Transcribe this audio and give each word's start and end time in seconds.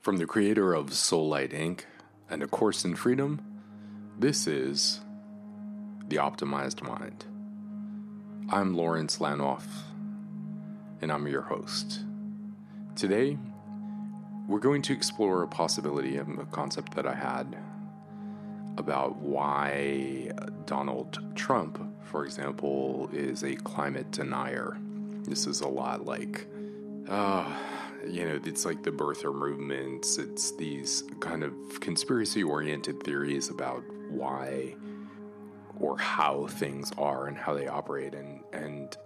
From 0.00 0.16
the 0.16 0.24
creator 0.24 0.72
of 0.72 0.94
Soul 0.94 1.28
Light 1.28 1.50
Inc. 1.50 1.82
and 2.30 2.42
A 2.42 2.46
Course 2.46 2.86
in 2.86 2.96
Freedom, 2.96 3.38
this 4.18 4.46
is 4.46 5.00
The 6.08 6.16
Optimized 6.16 6.80
Mind. 6.80 7.26
I'm 8.48 8.74
Lawrence 8.74 9.18
Lanoff, 9.18 9.66
and 11.02 11.12
I'm 11.12 11.26
your 11.26 11.42
host. 11.42 12.00
Today, 12.96 13.36
we're 14.48 14.58
going 14.58 14.80
to 14.80 14.94
explore 14.94 15.42
a 15.42 15.48
possibility 15.48 16.16
and 16.16 16.38
a 16.38 16.46
concept 16.46 16.94
that 16.94 17.06
I 17.06 17.14
had 17.14 17.54
about 18.78 19.16
why 19.16 20.30
Donald 20.64 21.22
Trump, 21.34 21.78
for 22.04 22.24
example, 22.24 23.10
is 23.12 23.42
a 23.42 23.54
climate 23.54 24.10
denier. 24.12 24.78
This 25.24 25.46
is 25.46 25.60
a 25.60 25.68
lot 25.68 26.06
like, 26.06 26.46
uh, 27.06 27.54
you 28.06 28.26
know, 28.26 28.40
it's 28.44 28.64
like 28.64 28.82
the 28.82 28.90
birther 28.90 29.34
movements. 29.34 30.18
It's 30.18 30.52
these 30.52 31.04
kind 31.20 31.42
of 31.42 31.52
conspiracy 31.80 32.42
oriented 32.42 33.02
theories 33.02 33.48
about 33.48 33.82
why 34.08 34.74
or 35.78 35.98
how 35.98 36.46
things 36.46 36.92
are 36.98 37.26
and 37.26 37.36
how 37.36 37.54
they 37.54 37.66
operate. 37.66 38.14
And, 38.14 38.42
and 38.52 38.96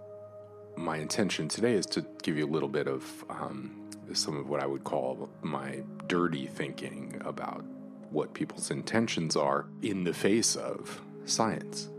my 0.75 0.97
intention 0.97 1.47
today 1.47 1.73
is 1.73 1.85
to 1.87 2.05
give 2.21 2.37
you 2.37 2.45
a 2.45 2.51
little 2.51 2.69
bit 2.69 2.87
of 2.87 3.25
um, 3.29 3.89
some 4.13 4.37
of 4.37 4.49
what 4.49 4.61
I 4.61 4.65
would 4.65 4.83
call 4.83 5.29
my 5.41 5.83
dirty 6.07 6.47
thinking 6.47 7.21
about 7.23 7.63
what 8.11 8.33
people's 8.33 8.71
intentions 8.71 9.35
are 9.35 9.67
in 9.81 10.03
the 10.03 10.13
face 10.13 10.55
of 10.55 11.01
science. 11.25 11.89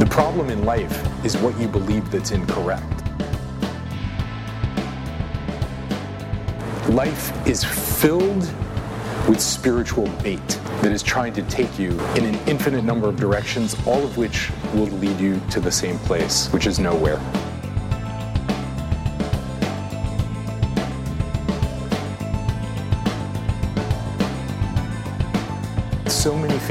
The 0.00 0.06
problem 0.06 0.48
in 0.48 0.64
life 0.64 1.26
is 1.26 1.36
what 1.36 1.60
you 1.60 1.68
believe 1.68 2.10
that's 2.10 2.30
incorrect. 2.30 2.82
Life 6.88 7.46
is 7.46 7.62
filled 7.62 8.50
with 9.28 9.38
spiritual 9.38 10.08
bait 10.22 10.48
that 10.80 10.90
is 10.90 11.02
trying 11.02 11.34
to 11.34 11.42
take 11.42 11.78
you 11.78 11.90
in 12.16 12.24
an 12.24 12.34
infinite 12.48 12.82
number 12.82 13.10
of 13.10 13.16
directions, 13.16 13.76
all 13.86 14.02
of 14.02 14.16
which 14.16 14.50
will 14.72 14.86
lead 14.86 15.20
you 15.20 15.38
to 15.50 15.60
the 15.60 15.70
same 15.70 15.98
place, 15.98 16.50
which 16.50 16.66
is 16.66 16.78
nowhere. 16.78 17.20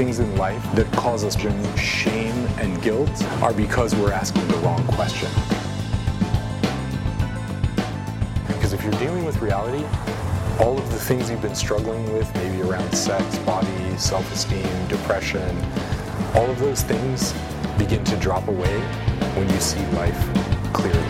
Things 0.00 0.18
in 0.18 0.34
life 0.38 0.64
that 0.74 0.90
cause 0.92 1.24
us 1.24 1.36
shame 1.78 2.34
and 2.56 2.80
guilt 2.80 3.22
are 3.42 3.52
because 3.52 3.94
we're 3.94 4.10
asking 4.10 4.48
the 4.48 4.56
wrong 4.60 4.82
question. 4.86 5.28
Because 8.46 8.72
if 8.72 8.82
you're 8.82 8.92
dealing 8.92 9.26
with 9.26 9.42
reality, 9.42 9.84
all 10.58 10.78
of 10.78 10.90
the 10.90 10.98
things 10.98 11.28
you've 11.28 11.42
been 11.42 11.54
struggling 11.54 12.02
with, 12.14 12.34
maybe 12.36 12.62
around 12.62 12.90
sex, 12.94 13.38
body, 13.40 13.98
self 13.98 14.24
esteem, 14.32 14.88
depression, 14.88 15.54
all 16.34 16.48
of 16.48 16.58
those 16.60 16.82
things 16.82 17.34
begin 17.76 18.02
to 18.04 18.16
drop 18.16 18.48
away 18.48 18.80
when 19.36 19.46
you 19.50 19.60
see 19.60 19.84
life 19.88 20.18
clearly. 20.72 21.09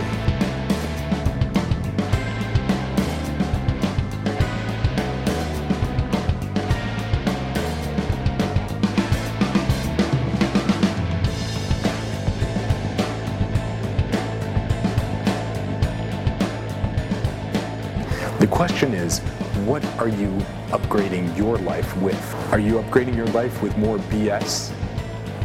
What 19.81 19.99
are 19.99 20.07
you 20.07 20.29
upgrading 20.69 21.35
your 21.37 21.57
life 21.59 21.95
with? 21.97 22.35
Are 22.51 22.59
you 22.59 22.75
upgrading 22.75 23.15
your 23.15 23.27
life 23.27 23.61
with 23.61 23.77
more 23.77 23.97
BS, 23.97 24.73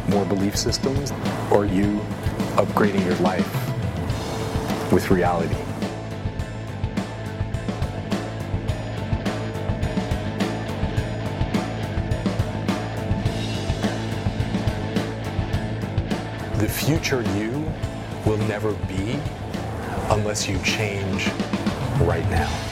more 0.09 0.25
belief 0.25 0.55
systems, 0.55 1.11
or 1.51 1.63
are 1.63 1.65
you 1.65 1.99
upgrading 2.55 3.05
your 3.05 3.15
life 3.15 3.47
with 4.91 5.09
reality? 5.11 5.55
The 16.57 16.67
future 16.67 17.21
you 17.37 17.71
will 18.25 18.37
never 18.47 18.73
be 18.87 19.19
unless 20.09 20.47
you 20.47 20.57
change 20.63 21.29
right 22.01 22.27
now. 22.29 22.66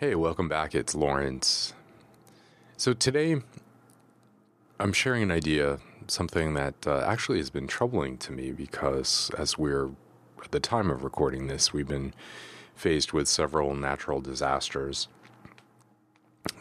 Hey, 0.00 0.14
welcome 0.14 0.48
back. 0.48 0.74
It's 0.74 0.94
Lawrence. 0.94 1.74
So 2.78 2.94
today, 2.94 3.36
I'm 4.78 4.94
sharing 4.94 5.24
an 5.24 5.30
idea, 5.30 5.78
something 6.06 6.54
that 6.54 6.86
uh, 6.86 7.04
actually 7.06 7.36
has 7.36 7.50
been 7.50 7.66
troubling 7.66 8.16
to 8.16 8.32
me 8.32 8.50
because 8.50 9.30
as 9.36 9.58
we're 9.58 9.90
at 10.42 10.52
the 10.52 10.58
time 10.58 10.90
of 10.90 11.04
recording 11.04 11.48
this, 11.48 11.74
we've 11.74 11.86
been 11.86 12.14
faced 12.74 13.12
with 13.12 13.28
several 13.28 13.74
natural 13.74 14.22
disasters. 14.22 15.06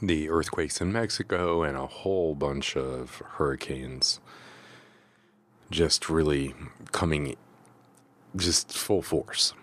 The 0.02 0.30
earthquakes 0.30 0.82
in 0.82 0.92
Mexico 0.92 1.64
and 1.64 1.78
a 1.78 1.88
whole 1.88 2.36
bunch 2.36 2.76
of 2.76 3.22
hurricanes 3.36 4.20
just 5.72 6.10
really 6.10 6.56
coming 6.92 7.38
just 8.36 8.74
full 8.74 9.02
force. 9.02 9.54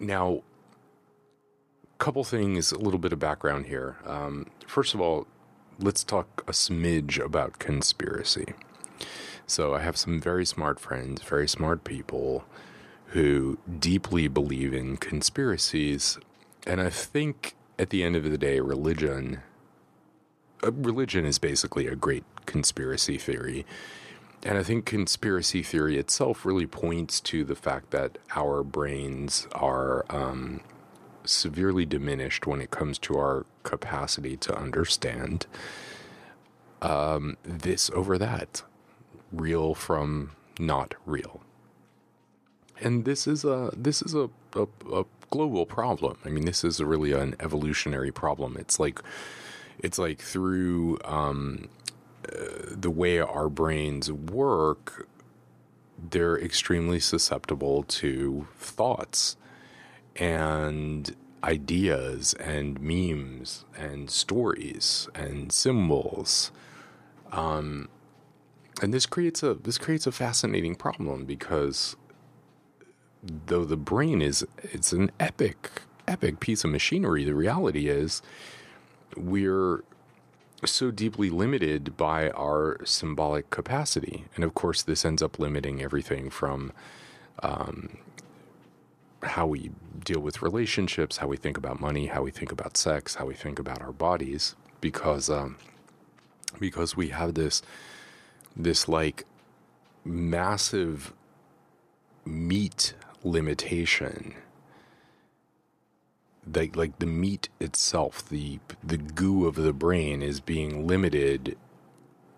Now, 0.00 0.42
couple 1.98 2.24
things, 2.24 2.72
a 2.72 2.78
little 2.78 2.98
bit 2.98 3.12
of 3.12 3.18
background 3.18 3.66
here. 3.66 3.96
Um, 4.04 4.46
first 4.66 4.94
of 4.94 5.00
all, 5.00 5.26
let's 5.78 6.04
talk 6.04 6.44
a 6.46 6.52
smidge 6.52 7.22
about 7.22 7.58
conspiracy. 7.58 8.54
So, 9.46 9.74
I 9.74 9.80
have 9.80 9.96
some 9.96 10.20
very 10.20 10.46
smart 10.46 10.80
friends, 10.80 11.22
very 11.22 11.48
smart 11.48 11.84
people 11.84 12.44
who 13.08 13.58
deeply 13.78 14.26
believe 14.26 14.72
in 14.72 14.96
conspiracies. 14.96 16.18
And 16.66 16.80
I 16.80 16.90
think 16.90 17.54
at 17.78 17.90
the 17.90 18.02
end 18.02 18.16
of 18.16 18.24
the 18.24 18.38
day, 18.38 18.60
religion. 18.60 19.40
Uh, 20.62 20.72
religion 20.72 21.24
is 21.24 21.38
basically 21.38 21.86
a 21.86 21.96
great 21.96 22.24
conspiracy 22.46 23.18
theory. 23.18 23.66
And 24.42 24.58
I 24.58 24.62
think 24.62 24.84
conspiracy 24.84 25.62
theory 25.62 25.98
itself 25.98 26.44
really 26.44 26.66
points 26.66 27.20
to 27.22 27.44
the 27.44 27.54
fact 27.54 27.90
that 27.90 28.18
our 28.36 28.62
brains 28.62 29.48
are 29.52 30.04
um, 30.10 30.60
severely 31.24 31.86
diminished 31.86 32.46
when 32.46 32.60
it 32.60 32.70
comes 32.70 32.98
to 32.98 33.16
our 33.16 33.46
capacity 33.62 34.36
to 34.38 34.56
understand 34.56 35.46
um, 36.82 37.36
this 37.42 37.90
over 37.90 38.18
that, 38.18 38.62
real 39.32 39.74
from 39.74 40.32
not 40.58 40.94
real. 41.06 41.40
And 42.80 43.04
this 43.04 43.26
is 43.26 43.44
a 43.44 43.70
this 43.76 44.02
is 44.02 44.14
a, 44.14 44.28
a, 44.54 44.66
a 44.92 45.04
global 45.30 45.64
problem. 45.64 46.18
I 46.24 46.28
mean, 46.28 46.44
this 46.44 46.64
is 46.64 46.80
really 46.80 47.12
an 47.12 47.34
evolutionary 47.40 48.12
problem. 48.12 48.56
It's 48.58 48.78
like 48.78 49.00
it's 49.78 49.98
like 49.98 50.20
through 50.20 50.98
um, 51.04 51.68
uh, 52.28 52.36
the 52.70 52.90
way 52.90 53.20
our 53.20 53.48
brains 53.48 54.10
work, 54.10 55.08
they're 56.10 56.38
extremely 56.38 57.00
susceptible 57.00 57.84
to 57.84 58.46
thoughts 58.58 59.36
and 60.16 61.14
ideas 61.42 62.34
and 62.34 62.80
memes 62.80 63.64
and 63.76 64.10
stories 64.10 65.08
and 65.14 65.52
symbols. 65.52 66.50
Um, 67.32 67.88
and 68.82 68.92
this 68.92 69.06
creates 69.06 69.42
a 69.42 69.54
this 69.54 69.78
creates 69.78 70.06
a 70.06 70.12
fascinating 70.12 70.74
problem 70.74 71.24
because 71.24 71.96
though 73.46 73.64
the 73.64 73.76
brain 73.76 74.20
is 74.20 74.46
it's 74.62 74.92
an 74.92 75.10
epic 75.20 75.82
epic 76.06 76.40
piece 76.40 76.64
of 76.64 76.70
machinery, 76.70 77.24
the 77.24 77.34
reality 77.34 77.88
is 77.88 78.22
we're 79.16 79.84
so 80.64 80.90
deeply 80.90 81.30
limited 81.30 81.96
by 81.96 82.30
our 82.30 82.78
symbolic 82.84 83.50
capacity. 83.50 84.24
And 84.34 84.44
of 84.44 84.54
course, 84.54 84.82
this 84.82 85.04
ends 85.04 85.22
up 85.22 85.38
limiting 85.38 85.82
everything 85.82 86.30
from 86.30 86.72
um, 87.42 87.98
how 89.24 89.46
we 89.46 89.70
deal 90.04 90.20
with 90.20 90.42
relationships, 90.42 91.18
how 91.18 91.26
we 91.26 91.36
think 91.36 91.56
about 91.56 91.80
money, 91.80 92.06
how 92.06 92.22
we 92.22 92.30
think 92.30 92.52
about 92.52 92.76
sex, 92.76 93.16
how 93.16 93.26
we 93.26 93.34
think 93.34 93.58
about 93.58 93.80
our 93.82 93.92
bodies, 93.92 94.54
because 94.80 95.30
um, 95.30 95.56
because 96.58 96.96
we 96.96 97.08
have 97.08 97.34
this 97.34 97.62
this 98.56 98.88
like 98.88 99.24
massive 100.04 101.12
meat 102.24 102.94
limitation 103.22 104.34
like 106.52 106.76
like 106.76 106.98
the 106.98 107.06
meat 107.06 107.48
itself 107.60 108.28
the 108.28 108.58
the 108.82 108.96
goo 108.96 109.46
of 109.46 109.54
the 109.54 109.72
brain 109.72 110.22
is 110.22 110.40
being 110.40 110.86
limited. 110.86 111.56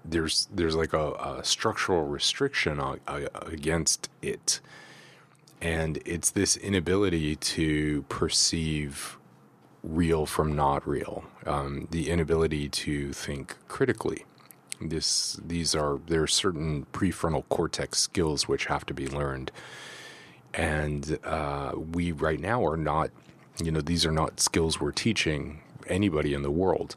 There's 0.04 0.48
there's 0.52 0.76
like 0.76 0.92
a, 0.92 1.12
a 1.14 1.40
structural 1.44 2.04
restriction 2.04 2.78
on, 2.78 3.00
against 3.42 4.08
it 4.22 4.60
and 5.60 5.98
it's 6.04 6.30
this 6.30 6.56
inability 6.56 7.36
to 7.36 8.02
perceive 8.08 9.18
real 9.82 10.26
from 10.26 10.54
not 10.54 10.86
real. 10.86 11.24
Um, 11.46 11.88
the 11.90 12.10
inability 12.10 12.68
to 12.68 13.12
think 13.12 13.56
critically. 13.68 14.24
This 14.80 15.40
these 15.44 15.74
are 15.74 16.00
there 16.06 16.22
are 16.22 16.26
certain 16.26 16.86
prefrontal 16.92 17.44
cortex 17.48 17.98
skills 17.98 18.46
which 18.46 18.66
have 18.66 18.84
to 18.86 18.94
be 18.94 19.06
learned. 19.08 19.50
And 20.52 21.18
uh, 21.24 21.72
we 21.76 22.12
right 22.12 22.40
now 22.40 22.64
are 22.66 22.76
not 22.76 23.10
you 23.62 23.70
know 23.70 23.80
these 23.80 24.04
are 24.04 24.12
not 24.12 24.40
skills 24.40 24.80
we're 24.80 24.92
teaching 24.92 25.60
anybody 25.86 26.34
in 26.34 26.42
the 26.42 26.50
world. 26.50 26.96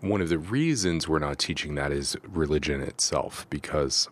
One 0.00 0.20
of 0.20 0.28
the 0.28 0.38
reasons 0.38 1.08
we're 1.08 1.20
not 1.20 1.38
teaching 1.38 1.74
that 1.76 1.92
is 1.92 2.16
religion 2.26 2.80
itself 2.80 3.46
because 3.50 4.08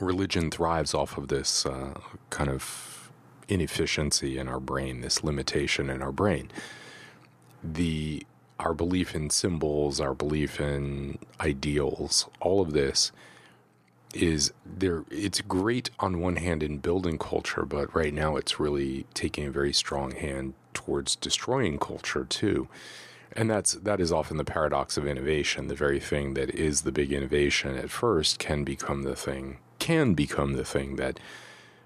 religion 0.00 0.50
thrives 0.50 0.94
off 0.94 1.16
of 1.16 1.28
this 1.28 1.66
uh, 1.66 1.98
kind 2.30 2.50
of 2.50 3.10
inefficiency 3.48 4.38
in 4.38 4.48
our 4.48 4.60
brain 4.60 5.00
this 5.00 5.24
limitation 5.24 5.90
in 5.90 6.00
our 6.02 6.12
brain 6.12 6.50
the 7.62 8.24
our 8.60 8.74
belief 8.74 9.14
in 9.14 9.30
symbols, 9.30 10.00
our 10.00 10.14
belief 10.14 10.60
in 10.60 11.18
ideals, 11.40 12.28
all 12.40 12.60
of 12.60 12.72
this 12.72 13.10
is 14.12 14.52
there 14.66 15.04
it's 15.10 15.40
great 15.40 15.88
on 16.00 16.20
one 16.20 16.36
hand 16.36 16.62
in 16.62 16.78
building 16.78 17.16
culture, 17.16 17.64
but 17.64 17.94
right 17.94 18.12
now 18.12 18.36
it's 18.36 18.60
really 18.60 19.06
taking 19.14 19.46
a 19.46 19.50
very 19.50 19.72
strong 19.72 20.10
hand 20.12 20.52
towards 20.74 21.16
destroying 21.16 21.78
culture 21.78 22.24
too. 22.24 22.68
And 23.32 23.48
that's 23.48 23.74
that 23.74 24.00
is 24.00 24.12
often 24.12 24.36
the 24.36 24.44
paradox 24.44 24.96
of 24.96 25.06
innovation. 25.06 25.68
The 25.68 25.74
very 25.76 26.00
thing 26.00 26.34
that 26.34 26.50
is 26.50 26.82
the 26.82 26.92
big 26.92 27.12
innovation 27.12 27.76
at 27.76 27.90
first 27.90 28.38
can 28.38 28.64
become 28.64 29.02
the 29.04 29.16
thing 29.16 29.58
can 29.78 30.12
become 30.12 30.54
the 30.54 30.64
thing 30.64 30.96
that 30.96 31.18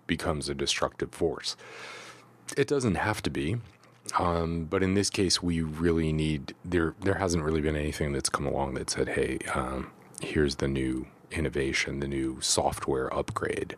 becomes 0.07 0.49
a 0.49 0.55
destructive 0.55 1.13
force. 1.13 1.57
It 2.57 2.69
doesn't 2.69 2.97
have 2.97 3.23
to 3.23 3.31
be. 3.31 3.57
Um, 4.19 4.65
but 4.65 4.83
in 4.83 4.95
this 4.95 5.09
case, 5.09 5.43
we 5.43 5.63
really 5.63 6.13
need 6.13 6.55
there. 6.65 6.95
There 7.01 7.15
hasn't 7.15 7.43
really 7.43 7.63
been 7.63 7.77
anything 7.77 8.13
that's 8.13 8.29
come 8.29 8.47
along 8.47 8.75
that 8.75 8.91
said, 8.91 9.09
"Hey, 9.11 9.39
um, 9.55 9.91
here's 10.21 10.57
the 10.57 10.69
new 10.69 11.07
innovation, 11.31 12.01
the 12.01 12.09
new 12.09 12.39
software 12.41 13.13
upgrade." 13.15 13.77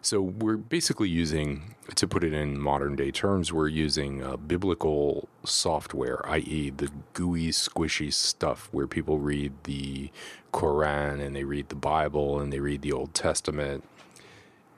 So 0.00 0.20
we're 0.20 0.56
basically 0.56 1.08
using, 1.08 1.74
to 1.94 2.06
put 2.06 2.22
it 2.22 2.32
in 2.32 2.60
modern 2.60 2.96
day 2.96 3.10
terms, 3.10 3.52
we're 3.52 3.68
using 3.68 4.22
uh, 4.22 4.36
biblical 4.36 5.28
software, 5.44 6.26
i.e., 6.30 6.70
the 6.70 6.90
gooey, 7.14 7.48
squishy 7.48 8.12
stuff 8.12 8.68
where 8.70 8.86
people 8.86 9.18
read 9.18 9.52
the 9.64 10.10
Quran 10.52 11.20
and 11.20 11.34
they 11.34 11.44
read 11.44 11.68
the 11.68 11.74
Bible 11.74 12.40
and 12.40 12.52
they 12.52 12.60
read 12.60 12.82
the 12.82 12.92
Old 12.92 13.12
Testament, 13.12 13.84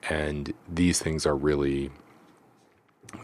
and 0.09 0.53
these 0.67 0.99
things 0.99 1.25
are 1.25 1.35
really 1.35 1.91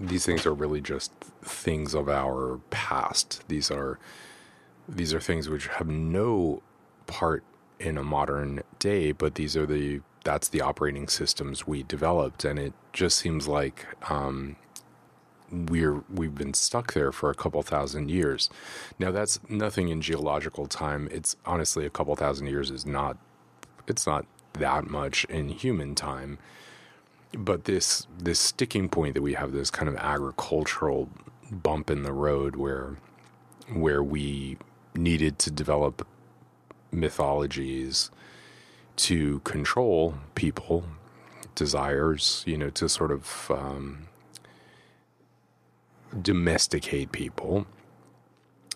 these 0.02 0.26
things 0.26 0.46
are 0.46 0.54
really 0.54 0.82
just 0.82 1.12
things 1.42 1.94
of 1.94 2.10
our 2.10 2.60
past. 2.70 3.44
These 3.48 3.72
are 3.72 4.00
these 4.88 5.14
are 5.14 5.20
things 5.20 5.50
which 5.50 5.68
have 5.68 5.88
no 5.88 6.62
part 7.08 7.44
in 7.80 7.98
a 7.98 8.04
modern 8.04 8.62
day, 8.80 9.12
but 9.12 9.36
these 9.36 9.56
are 9.56 9.66
the 9.66 10.02
that's 10.24 10.50
the 10.50 10.62
operating 10.62 11.08
systems 11.08 11.66
we 11.66 11.84
developed, 11.84 12.44
and 12.44 12.60
it 12.60 12.74
just 12.92 13.18
seems 13.18 13.48
like 13.48 13.86
um, 14.10 14.58
we're 15.52 16.04
we've 16.14 16.36
been 16.36 16.54
stuck 16.54 16.94
there 16.94 17.12
for 17.12 17.30
a 17.30 17.36
couple 17.36 17.62
thousand 17.62 18.10
years. 18.10 18.50
Now 19.00 19.12
that's 19.12 19.40
nothing 19.50 19.90
in 19.90 20.02
geological 20.02 20.68
time. 20.68 21.08
It's 21.12 21.38
honestly 21.46 21.86
a 21.86 21.90
couple 21.90 22.16
thousand 22.16 22.48
years 22.48 22.72
is 22.72 22.86
not 22.86 23.18
it's 23.88 24.06
not 24.06 24.26
that 24.54 24.90
much 24.90 25.24
in 25.26 25.50
human 25.50 25.96
time 25.96 26.40
but 27.34 27.66
this 27.66 28.08
this 28.18 28.40
sticking 28.40 28.90
point 28.90 29.16
that 29.16 29.22
we 29.22 29.34
have 29.34 29.52
this 29.52 29.70
kind 29.70 29.90
of 29.90 29.96
agricultural 29.98 31.10
bump 31.52 31.90
in 31.90 32.04
the 32.04 32.14
road 32.14 32.56
where 32.56 32.98
where 33.74 34.04
we 34.04 34.58
needed 34.96 35.40
to 35.40 35.52
develop 35.52 36.08
mythologies 36.92 38.10
to 38.96 39.40
control 39.40 40.16
people 40.36 40.84
desires 41.56 42.44
you 42.46 42.58
know 42.58 42.70
to 42.70 42.88
sort 42.88 43.12
of 43.12 43.52
um, 43.52 44.08
domesticate 46.22 47.12
people. 47.12 47.68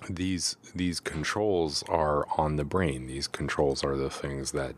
These 0.10 0.58
these 0.74 1.00
controls 1.00 1.84
are 1.88 2.26
on 2.38 2.56
the 2.56 2.64
brain. 2.64 3.08
These 3.08 3.28
controls 3.28 3.84
are 3.84 3.96
the 3.96 4.10
things 4.10 4.52
that 4.52 4.76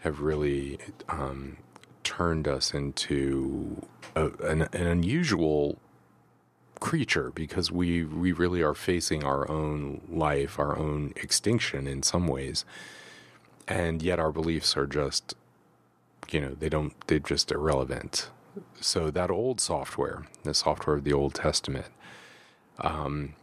have 0.00 0.20
really 0.20 0.78
um, 1.08 1.58
turned 2.04 2.48
us 2.48 2.74
into 2.74 3.86
a, 4.16 4.30
an, 4.42 4.62
an 4.72 4.86
unusual 4.86 5.78
creature 6.80 7.30
because 7.34 7.70
we 7.70 8.04
we 8.04 8.32
really 8.32 8.62
are 8.62 8.74
facing 8.74 9.22
our 9.22 9.48
own 9.50 10.00
life, 10.10 10.58
our 10.58 10.78
own 10.78 11.12
extinction 11.16 11.86
in 11.86 12.02
some 12.02 12.26
ways, 12.26 12.64
and 13.68 14.02
yet 14.02 14.18
our 14.18 14.32
beliefs 14.32 14.76
are 14.76 14.86
just, 14.86 15.34
you 16.30 16.40
know, 16.40 16.54
they 16.58 16.68
don't 16.68 16.94
they're 17.06 17.18
just 17.18 17.52
irrelevant. 17.52 18.30
So 18.80 19.10
that 19.10 19.30
old 19.30 19.60
software, 19.60 20.26
the 20.42 20.54
software 20.54 20.96
of 20.96 21.04
the 21.04 21.12
Old 21.12 21.34
Testament, 21.34 21.86
um, 22.78 23.34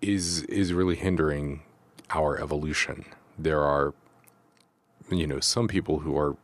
is 0.00 0.42
is 0.44 0.72
really 0.72 0.96
hindering 0.96 1.62
our 2.10 2.38
evolution. 2.40 3.04
There 3.38 3.60
are, 3.60 3.94
you 5.10 5.26
know, 5.26 5.40
some 5.40 5.68
people 5.68 6.00
who 6.00 6.16
are 6.18 6.36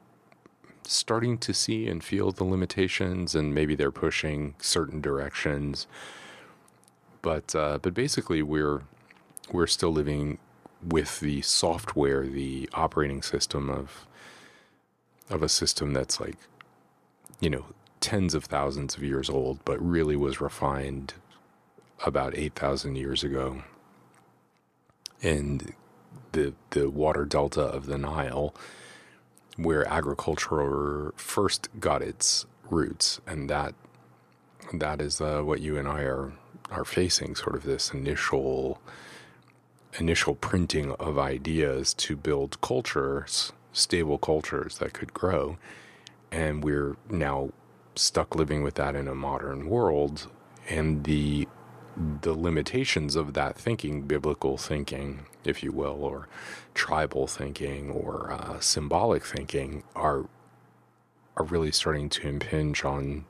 starting 0.88 1.36
to 1.38 1.52
see 1.52 1.86
and 1.86 2.02
feel 2.02 2.32
the 2.32 2.44
limitations, 2.44 3.34
and 3.34 3.54
maybe 3.54 3.74
they're 3.74 3.90
pushing 3.90 4.54
certain 4.58 5.00
directions. 5.00 5.86
But 7.22 7.54
uh, 7.54 7.78
but 7.82 7.94
basically, 7.94 8.42
we're 8.42 8.82
we're 9.52 9.66
still 9.66 9.92
living 9.92 10.38
with 10.82 11.20
the 11.20 11.42
software, 11.42 12.26
the 12.26 12.68
operating 12.72 13.22
system 13.22 13.68
of 13.68 14.06
of 15.30 15.42
a 15.42 15.48
system 15.48 15.92
that's 15.92 16.18
like, 16.20 16.36
you 17.40 17.50
know, 17.50 17.66
tens 18.00 18.34
of 18.34 18.44
thousands 18.44 18.96
of 18.96 19.02
years 19.02 19.28
old, 19.28 19.62
but 19.64 19.78
really 19.84 20.16
was 20.16 20.40
refined 20.40 21.14
about 22.06 22.36
eight 22.36 22.54
thousand 22.54 22.96
years 22.96 23.22
ago. 23.22 23.62
And 25.22 25.74
the 26.32 26.54
the 26.70 26.88
water 26.88 27.26
delta 27.26 27.62
of 27.62 27.86
the 27.86 27.98
Nile 27.98 28.54
where 29.58 29.86
agriculture 29.88 31.12
first 31.16 31.68
got 31.80 32.00
its 32.00 32.46
roots, 32.70 33.20
and 33.26 33.50
that 33.50 33.74
that 34.72 35.00
is 35.00 35.20
uh, 35.20 35.42
what 35.42 35.60
you 35.60 35.76
and 35.76 35.88
I 35.88 36.02
are 36.02 36.32
are 36.70 36.84
facing. 36.84 37.34
Sort 37.34 37.56
of 37.56 37.64
this 37.64 37.92
initial 37.92 38.80
initial 39.98 40.34
printing 40.34 40.92
of 40.92 41.18
ideas 41.18 41.92
to 41.94 42.16
build 42.16 42.60
cultures, 42.60 43.52
stable 43.72 44.18
cultures 44.18 44.78
that 44.78 44.92
could 44.92 45.12
grow, 45.12 45.58
and 46.30 46.62
we're 46.62 46.96
now 47.10 47.50
stuck 47.96 48.36
living 48.36 48.62
with 48.62 48.74
that 48.74 48.94
in 48.94 49.08
a 49.08 49.14
modern 49.14 49.68
world, 49.68 50.28
and 50.68 51.04
the 51.04 51.48
the 52.22 52.32
limitations 52.32 53.16
of 53.16 53.34
that 53.34 53.56
thinking, 53.56 54.02
biblical 54.02 54.56
thinking, 54.56 55.26
if 55.44 55.62
you 55.62 55.72
will, 55.72 56.04
or 56.04 56.28
tribal 56.74 57.26
thinking 57.26 57.90
or 57.90 58.32
uh, 58.32 58.60
symbolic 58.60 59.24
thinking, 59.24 59.82
are 59.96 60.26
are 61.36 61.44
really 61.44 61.70
starting 61.70 62.08
to 62.08 62.28
impinge 62.28 62.84
on 62.84 63.24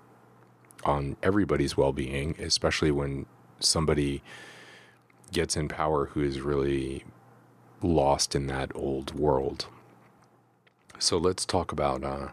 on 0.84 1.16
everybody's 1.22 1.76
well-being, 1.76 2.36
especially 2.38 2.90
when 2.90 3.26
somebody 3.60 4.22
gets 5.32 5.56
in 5.56 5.68
power 5.68 6.06
who 6.06 6.22
is 6.22 6.40
really 6.40 7.04
lost 7.82 8.34
in 8.34 8.46
that 8.46 8.70
old 8.74 9.14
world. 9.14 9.66
So 10.98 11.18
let's 11.18 11.44
talk 11.46 11.72
about 11.72 12.04
uh, 12.04 12.28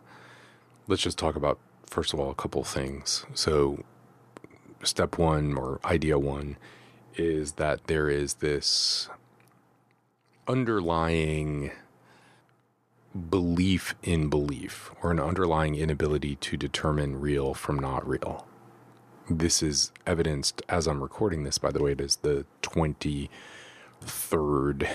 let's 0.87 1.01
just 1.01 1.17
talk 1.17 1.35
about 1.35 1.59
first 1.87 2.13
of 2.13 2.19
all 2.19 2.31
a 2.31 2.35
couple 2.35 2.63
things. 2.63 3.25
So 3.33 3.83
step 4.83 5.17
one 5.17 5.57
or 5.57 5.79
idea 5.85 6.19
one 6.19 6.57
is 7.15 7.53
that 7.53 7.87
there 7.87 8.09
is 8.09 8.35
this 8.35 9.09
underlying 10.47 11.71
belief 13.29 13.95
in 14.03 14.29
belief 14.29 14.91
or 15.01 15.11
an 15.11 15.19
underlying 15.19 15.75
inability 15.75 16.35
to 16.35 16.57
determine 16.57 17.19
real 17.19 17.53
from 17.53 17.79
not 17.79 18.07
real. 18.07 18.45
This 19.29 19.63
is 19.63 19.91
evidenced 20.05 20.61
as 20.69 20.87
I'm 20.87 21.01
recording 21.01 21.43
this, 21.43 21.57
by 21.57 21.71
the 21.71 21.81
way, 21.81 21.93
it 21.93 22.01
is 22.01 22.17
the 22.17 22.45
23rd. 22.61 23.29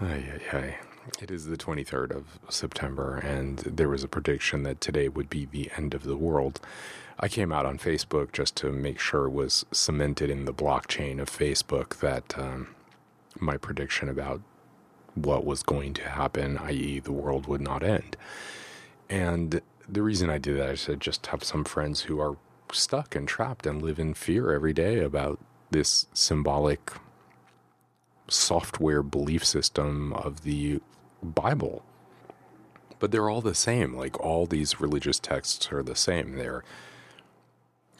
ay, 0.00 0.40
ay. 0.52 0.76
It 1.22 1.30
is 1.30 1.46
the 1.46 1.56
23rd 1.56 2.14
of 2.14 2.38
September, 2.50 3.16
and 3.16 3.58
there 3.60 3.88
was 3.88 4.04
a 4.04 4.08
prediction 4.08 4.62
that 4.64 4.80
today 4.80 5.08
would 5.08 5.30
be 5.30 5.46
the 5.46 5.70
end 5.76 5.94
of 5.94 6.02
the 6.02 6.16
world. 6.16 6.60
I 7.20 7.28
came 7.28 7.52
out 7.52 7.66
on 7.66 7.78
Facebook 7.78 8.32
just 8.32 8.54
to 8.56 8.70
make 8.70 9.00
sure 9.00 9.26
it 9.26 9.32
was 9.32 9.64
cemented 9.72 10.30
in 10.30 10.44
the 10.44 10.54
blockchain 10.54 11.20
of 11.20 11.28
Facebook 11.28 11.96
that 11.96 12.38
um, 12.38 12.74
my 13.40 13.56
prediction 13.56 14.08
about 14.08 14.40
what 15.14 15.44
was 15.44 15.64
going 15.64 15.94
to 15.94 16.08
happen, 16.08 16.58
i.e., 16.58 17.00
the 17.00 17.12
world 17.12 17.46
would 17.48 17.60
not 17.60 17.82
end. 17.82 18.16
And 19.08 19.60
the 19.88 20.02
reason 20.02 20.30
I 20.30 20.38
did 20.38 20.58
that 20.58 20.70
is 20.70 20.84
to 20.84 20.96
just 20.96 21.26
have 21.28 21.42
some 21.42 21.64
friends 21.64 22.02
who 22.02 22.20
are 22.20 22.36
stuck 22.72 23.16
and 23.16 23.26
trapped 23.26 23.66
and 23.66 23.82
live 23.82 23.98
in 23.98 24.14
fear 24.14 24.52
every 24.52 24.72
day 24.72 25.00
about 25.00 25.40
this 25.70 26.06
symbolic 26.12 26.92
software 28.28 29.02
belief 29.02 29.44
system 29.44 30.12
of 30.12 30.42
the 30.42 30.80
Bible. 31.22 31.84
But 33.00 33.10
they're 33.10 33.30
all 33.30 33.40
the 33.40 33.54
same. 33.54 33.94
Like 33.94 34.20
all 34.20 34.46
these 34.46 34.80
religious 34.80 35.18
texts 35.18 35.72
are 35.72 35.82
the 35.82 35.96
same. 35.96 36.36
They're 36.36 36.62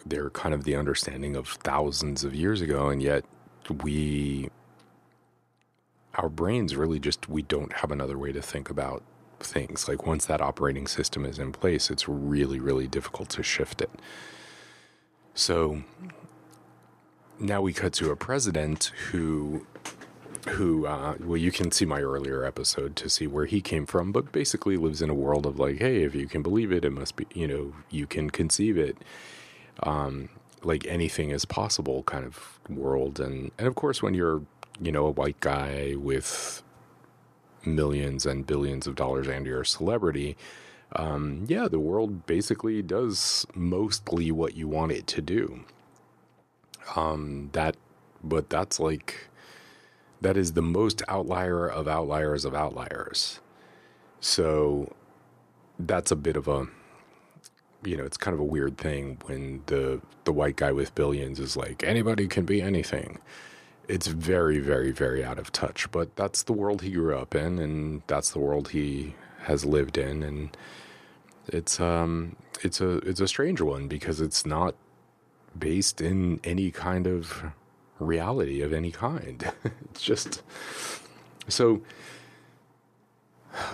they're 0.08 0.30
kind 0.30 0.54
of 0.54 0.64
the 0.64 0.76
understanding 0.76 1.36
of 1.36 1.48
thousands 1.48 2.24
of 2.24 2.34
years 2.34 2.60
ago, 2.60 2.88
and 2.88 3.02
yet 3.02 3.24
we 3.82 4.50
our 6.14 6.28
brains 6.28 6.74
really 6.74 6.98
just 6.98 7.28
we 7.28 7.42
don't 7.42 7.72
have 7.74 7.92
another 7.92 8.18
way 8.18 8.32
to 8.32 8.42
think 8.42 8.70
about 8.70 9.02
things. 9.40 9.88
Like 9.88 10.06
once 10.06 10.26
that 10.26 10.40
operating 10.40 10.86
system 10.86 11.24
is 11.24 11.38
in 11.38 11.52
place, 11.52 11.90
it's 11.90 12.08
really, 12.08 12.58
really 12.58 12.88
difficult 12.88 13.28
to 13.30 13.42
shift 13.42 13.80
it. 13.80 13.90
So 15.34 15.82
now 17.38 17.60
we 17.60 17.72
cut 17.72 17.92
to 17.94 18.10
a 18.10 18.16
president 18.16 18.90
who 19.10 19.66
who 20.50 20.86
uh, 20.86 21.14
well 21.20 21.36
you 21.36 21.52
can 21.52 21.70
see 21.70 21.84
my 21.84 22.00
earlier 22.00 22.44
episode 22.44 22.96
to 22.96 23.08
see 23.08 23.26
where 23.26 23.44
he 23.44 23.60
came 23.60 23.86
from 23.86 24.12
but 24.12 24.32
basically 24.32 24.76
lives 24.76 25.02
in 25.02 25.10
a 25.10 25.14
world 25.14 25.44
of 25.46 25.58
like 25.58 25.78
hey 25.78 26.02
if 26.02 26.14
you 26.14 26.26
can 26.26 26.42
believe 26.42 26.72
it 26.72 26.84
it 26.84 26.90
must 26.90 27.16
be 27.16 27.26
you 27.34 27.46
know 27.46 27.72
you 27.90 28.06
can 28.06 28.30
conceive 28.30 28.78
it 28.78 28.96
um, 29.82 30.28
like 30.62 30.86
anything 30.86 31.30
is 31.30 31.44
possible 31.44 32.02
kind 32.04 32.24
of 32.24 32.58
world 32.68 33.20
and 33.20 33.50
and 33.58 33.66
of 33.66 33.74
course 33.74 34.02
when 34.02 34.14
you're 34.14 34.42
you 34.80 34.92
know 34.92 35.06
a 35.06 35.10
white 35.10 35.38
guy 35.40 35.94
with 35.96 36.62
millions 37.64 38.26
and 38.26 38.46
billions 38.46 38.86
of 38.86 38.94
dollars 38.94 39.26
and 39.28 39.46
you're 39.46 39.62
a 39.62 39.66
celebrity 39.66 40.36
um, 40.96 41.44
yeah 41.48 41.68
the 41.68 41.78
world 41.78 42.26
basically 42.26 42.82
does 42.82 43.46
mostly 43.54 44.30
what 44.30 44.54
you 44.54 44.66
want 44.66 44.92
it 44.92 45.06
to 45.06 45.20
do 45.20 45.64
um, 46.96 47.50
that 47.52 47.76
but 48.22 48.50
that's 48.50 48.80
like 48.80 49.28
that 50.20 50.36
is 50.36 50.52
the 50.52 50.62
most 50.62 51.02
outlier 51.08 51.66
of 51.66 51.86
outliers 51.86 52.44
of 52.44 52.54
outliers. 52.54 53.40
So 54.20 54.92
that's 55.78 56.10
a 56.10 56.16
bit 56.16 56.36
of 56.36 56.48
a 56.48 56.66
you 57.84 57.96
know, 57.96 58.04
it's 58.04 58.16
kind 58.16 58.34
of 58.34 58.40
a 58.40 58.44
weird 58.44 58.78
thing 58.78 59.18
when 59.26 59.62
the 59.66 60.00
the 60.24 60.32
white 60.32 60.56
guy 60.56 60.72
with 60.72 60.94
billions 60.94 61.40
is 61.40 61.56
like 61.56 61.82
anybody 61.84 62.26
can 62.26 62.44
be 62.44 62.60
anything. 62.60 63.18
It's 63.86 64.06
very 64.06 64.58
very 64.58 64.90
very 64.90 65.24
out 65.24 65.38
of 65.38 65.52
touch, 65.52 65.90
but 65.90 66.14
that's 66.16 66.42
the 66.42 66.52
world 66.52 66.82
he 66.82 66.90
grew 66.90 67.16
up 67.16 67.34
in 67.34 67.58
and 67.58 68.02
that's 68.06 68.30
the 68.30 68.38
world 68.38 68.70
he 68.70 69.14
has 69.42 69.64
lived 69.64 69.96
in 69.96 70.22
and 70.22 70.56
it's 71.46 71.80
um 71.80 72.36
it's 72.62 72.80
a 72.80 72.98
it's 72.98 73.20
a 73.20 73.28
strange 73.28 73.60
one 73.60 73.88
because 73.88 74.20
it's 74.20 74.44
not 74.44 74.74
based 75.58 76.00
in 76.00 76.40
any 76.44 76.70
kind 76.70 77.06
of 77.06 77.44
reality 77.98 78.62
of 78.62 78.72
any 78.72 78.90
kind. 78.90 79.50
it's 79.90 80.02
just 80.02 80.42
so. 81.48 81.82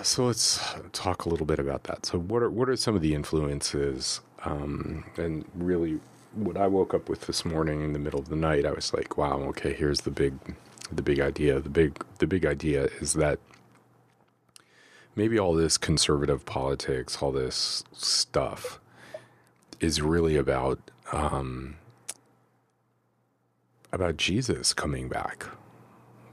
So 0.03 0.27
let's 0.27 0.61
talk 0.93 1.25
a 1.25 1.29
little 1.29 1.47
bit 1.47 1.59
about 1.59 1.85
that. 1.85 2.07
So 2.07 2.19
what 2.19 2.43
are 2.43 2.51
what 2.51 2.69
are 2.69 2.77
some 2.77 2.95
of 2.97 3.03
the 3.03 3.15
influences? 3.15 4.21
Um, 4.45 5.05
and 5.17 5.45
really, 5.55 6.01
what 6.35 6.57
I 6.57 6.67
woke 6.67 6.95
up 6.95 7.09
with 7.09 7.27
this 7.27 7.45
morning 7.45 7.83
in 7.83 7.93
the 7.93 7.99
middle 7.99 8.21
of 8.21 8.29
the 8.29 8.37
night, 8.37 8.67
I 8.67 8.73
was 8.73 8.93
like, 8.95 9.17
"Wow, 9.19 9.41
okay, 9.51 9.73
here's 9.75 10.03
the 10.03 10.11
big, 10.11 10.35
the 10.93 11.03
big 11.03 11.21
idea. 11.21 11.61
The 11.61 11.71
big, 11.71 12.05
the 12.19 12.27
big 12.27 12.47
idea 12.47 12.85
is 13.01 13.15
that 13.15 13.39
maybe 15.17 15.39
all 15.39 15.55
this 15.55 15.79
conservative 15.79 16.45
politics, 16.47 17.19
all 17.23 17.33
this 17.33 17.85
stuff, 17.93 18.81
is 19.81 20.03
really 20.03 20.37
about 20.37 20.79
um, 21.13 21.77
about 23.93 24.17
Jesus 24.17 24.73
coming 24.75 25.09
back. 25.09 25.47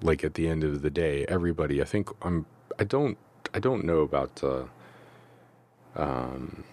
Like 0.02 0.24
at 0.24 0.34
the 0.36 0.48
end 0.48 0.64
of 0.64 0.82
the 0.82 0.90
day, 0.90 1.26
everybody. 1.28 1.82
I 1.82 1.86
think 1.86 2.10
I'm. 2.22 2.46
I 2.80 2.84
don't. 2.84 3.18
I 3.54 3.60
don't 3.60 3.84
know 3.86 4.00
about. 4.00 4.42
Uh, 4.44 4.64
um, 5.96 6.64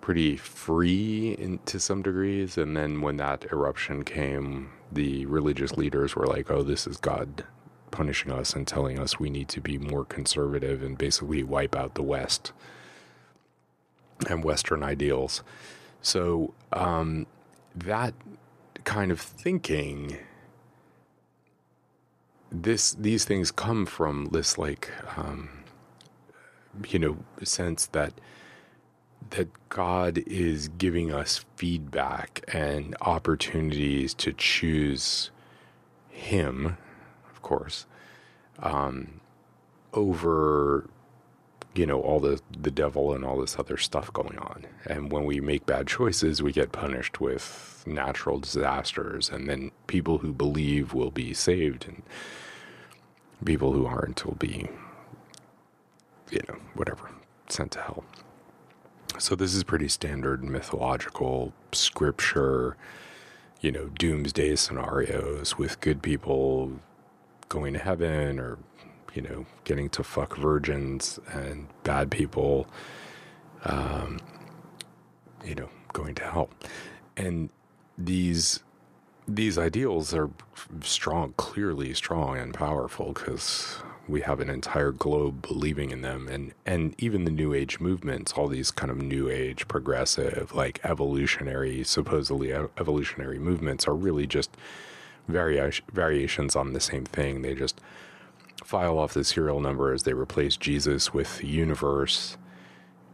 pretty 0.02 0.38
free 0.38 1.34
in, 1.34 1.60
to 1.66 1.80
some 1.80 2.02
degrees. 2.02 2.58
And 2.58 2.76
then 2.76 3.02
when 3.02 3.18
that 3.18 3.46
eruption 3.52 4.04
came, 4.04 4.72
the 4.92 5.26
religious 5.28 5.78
leaders 5.78 6.16
were 6.16 6.28
like, 6.28 6.50
oh, 6.50 6.64
this 6.64 6.88
is 6.88 6.98
God 6.98 7.46
punishing 7.92 8.32
us 8.32 8.54
and 8.54 8.68
telling 8.68 8.98
us 8.98 9.20
we 9.20 9.30
need 9.30 9.50
to 9.50 9.62
be 9.62 9.78
more 9.78 10.06
conservative 10.06 10.82
and 10.82 10.98
basically 10.98 11.44
wipe 11.44 11.76
out 11.76 11.96
the 11.96 12.04
West 12.04 12.54
and 14.30 14.44
Western 14.44 14.82
ideals. 14.82 15.44
So 16.02 16.54
um, 16.72 17.28
that 17.76 18.14
kind 18.84 19.12
of 19.12 19.20
thinking 19.20 20.18
this 22.52 22.94
these 22.94 23.24
things 23.24 23.52
come 23.52 23.86
from 23.86 24.28
this 24.32 24.58
like 24.58 24.92
um, 25.18 25.50
you 26.90 27.00
know 27.00 27.18
sense 27.44 27.86
that 27.88 28.14
that 29.30 29.48
God 29.70 30.18
is 30.28 30.68
giving 30.68 31.14
us 31.14 31.46
feedback 31.56 32.44
and 32.54 32.96
opportunities 33.02 34.14
to 34.16 34.34
choose 34.34 35.32
Him, 36.10 36.78
of 37.30 37.42
course, 37.42 37.86
um, 38.60 39.22
over 39.94 40.90
you 41.76 41.86
know 41.86 42.02
all 42.02 42.20
the 42.20 42.42
the 42.60 42.72
devil 42.72 43.14
and 43.14 43.24
all 43.24 43.40
this 43.40 43.58
other 43.58 43.78
stuff 43.78 44.12
going 44.14 44.38
on. 44.38 44.66
And 44.86 45.12
when 45.12 45.26
we 45.26 45.40
make 45.40 45.66
bad 45.66 45.88
choices 45.88 46.42
we 46.42 46.52
get 46.52 46.72
punished 46.72 47.22
with 47.22 47.84
natural 47.86 48.40
disasters. 48.40 49.30
And 49.30 49.50
then 49.50 49.72
people 49.88 50.20
who 50.20 50.34
believe 50.34 50.94
will 50.94 51.12
be 51.12 51.34
saved 51.34 51.88
and 51.88 52.04
people 53.46 53.74
who 53.74 53.86
aren't 53.86 54.26
will 54.26 54.36
be 54.36 54.68
you 56.30 56.42
know 56.48 56.56
whatever 56.76 57.10
sent 57.50 57.72
to 57.72 57.82
hell. 57.82 58.04
So 59.18 59.36
this 59.36 59.54
is 59.54 59.64
pretty 59.64 59.88
standard 59.90 60.44
mythological 60.44 61.54
scripture 61.72 62.78
you 63.62 63.72
know, 63.72 63.90
doomsday 63.90 64.56
scenarios 64.56 65.58
with 65.58 65.80
good 65.80 66.02
people 66.02 66.80
going 67.48 67.74
to 67.74 67.80
heaven 67.80 68.40
or, 68.40 68.58
you 69.14 69.22
know, 69.22 69.46
getting 69.64 69.90
to 69.90 70.04
fuck 70.04 70.38
virgins 70.38 71.20
and 71.32 71.68
bad 71.84 72.12
people, 72.12 72.68
um, 73.66 74.20
you 75.46 75.56
know, 75.56 75.70
going 75.94 76.16
to 76.16 76.24
hell. 76.24 76.50
And 77.18 77.50
these 77.98 78.62
these 79.28 79.58
ideals 79.58 80.14
are 80.14 80.30
strong, 80.82 81.34
clearly 81.38 81.94
strong 81.94 82.38
and 82.38 82.54
powerful 82.54 83.14
because 83.14 83.78
we 84.08 84.22
have 84.22 84.40
an 84.40 84.50
entire 84.50 84.92
globe 84.92 85.42
believing 85.48 85.92
in 85.92 86.02
them 86.02 86.28
and 86.28 86.54
and 86.66 86.96
even 86.98 87.24
the 87.24 87.32
new 87.32 87.54
age 87.54 87.80
movements 87.80 88.34
all 88.34 88.48
these 88.48 88.72
kind 88.72 88.92
of 88.92 88.98
new 88.98 89.30
age 89.30 89.68
progressive 89.68 90.54
like 90.54 90.80
evolutionary 90.84 91.84
supposedly 91.84 92.52
evolutionary 92.52 93.40
movements 93.40 93.88
are 93.88 93.96
really 93.96 94.26
just 94.26 94.50
vari- 95.28 95.72
variations 95.94 96.56
on 96.56 96.74
the 96.74 96.80
same 96.80 97.06
thing 97.06 97.42
they 97.42 97.54
just 97.54 97.80
file 98.72 98.98
off 98.98 99.14
the 99.14 99.24
serial 99.24 99.60
number 99.60 99.94
as 99.94 100.04
they 100.04 100.14
replace 100.14 100.56
Jesus 100.58 101.14
with 101.14 101.40
the 101.40 101.48
universe 101.48 102.38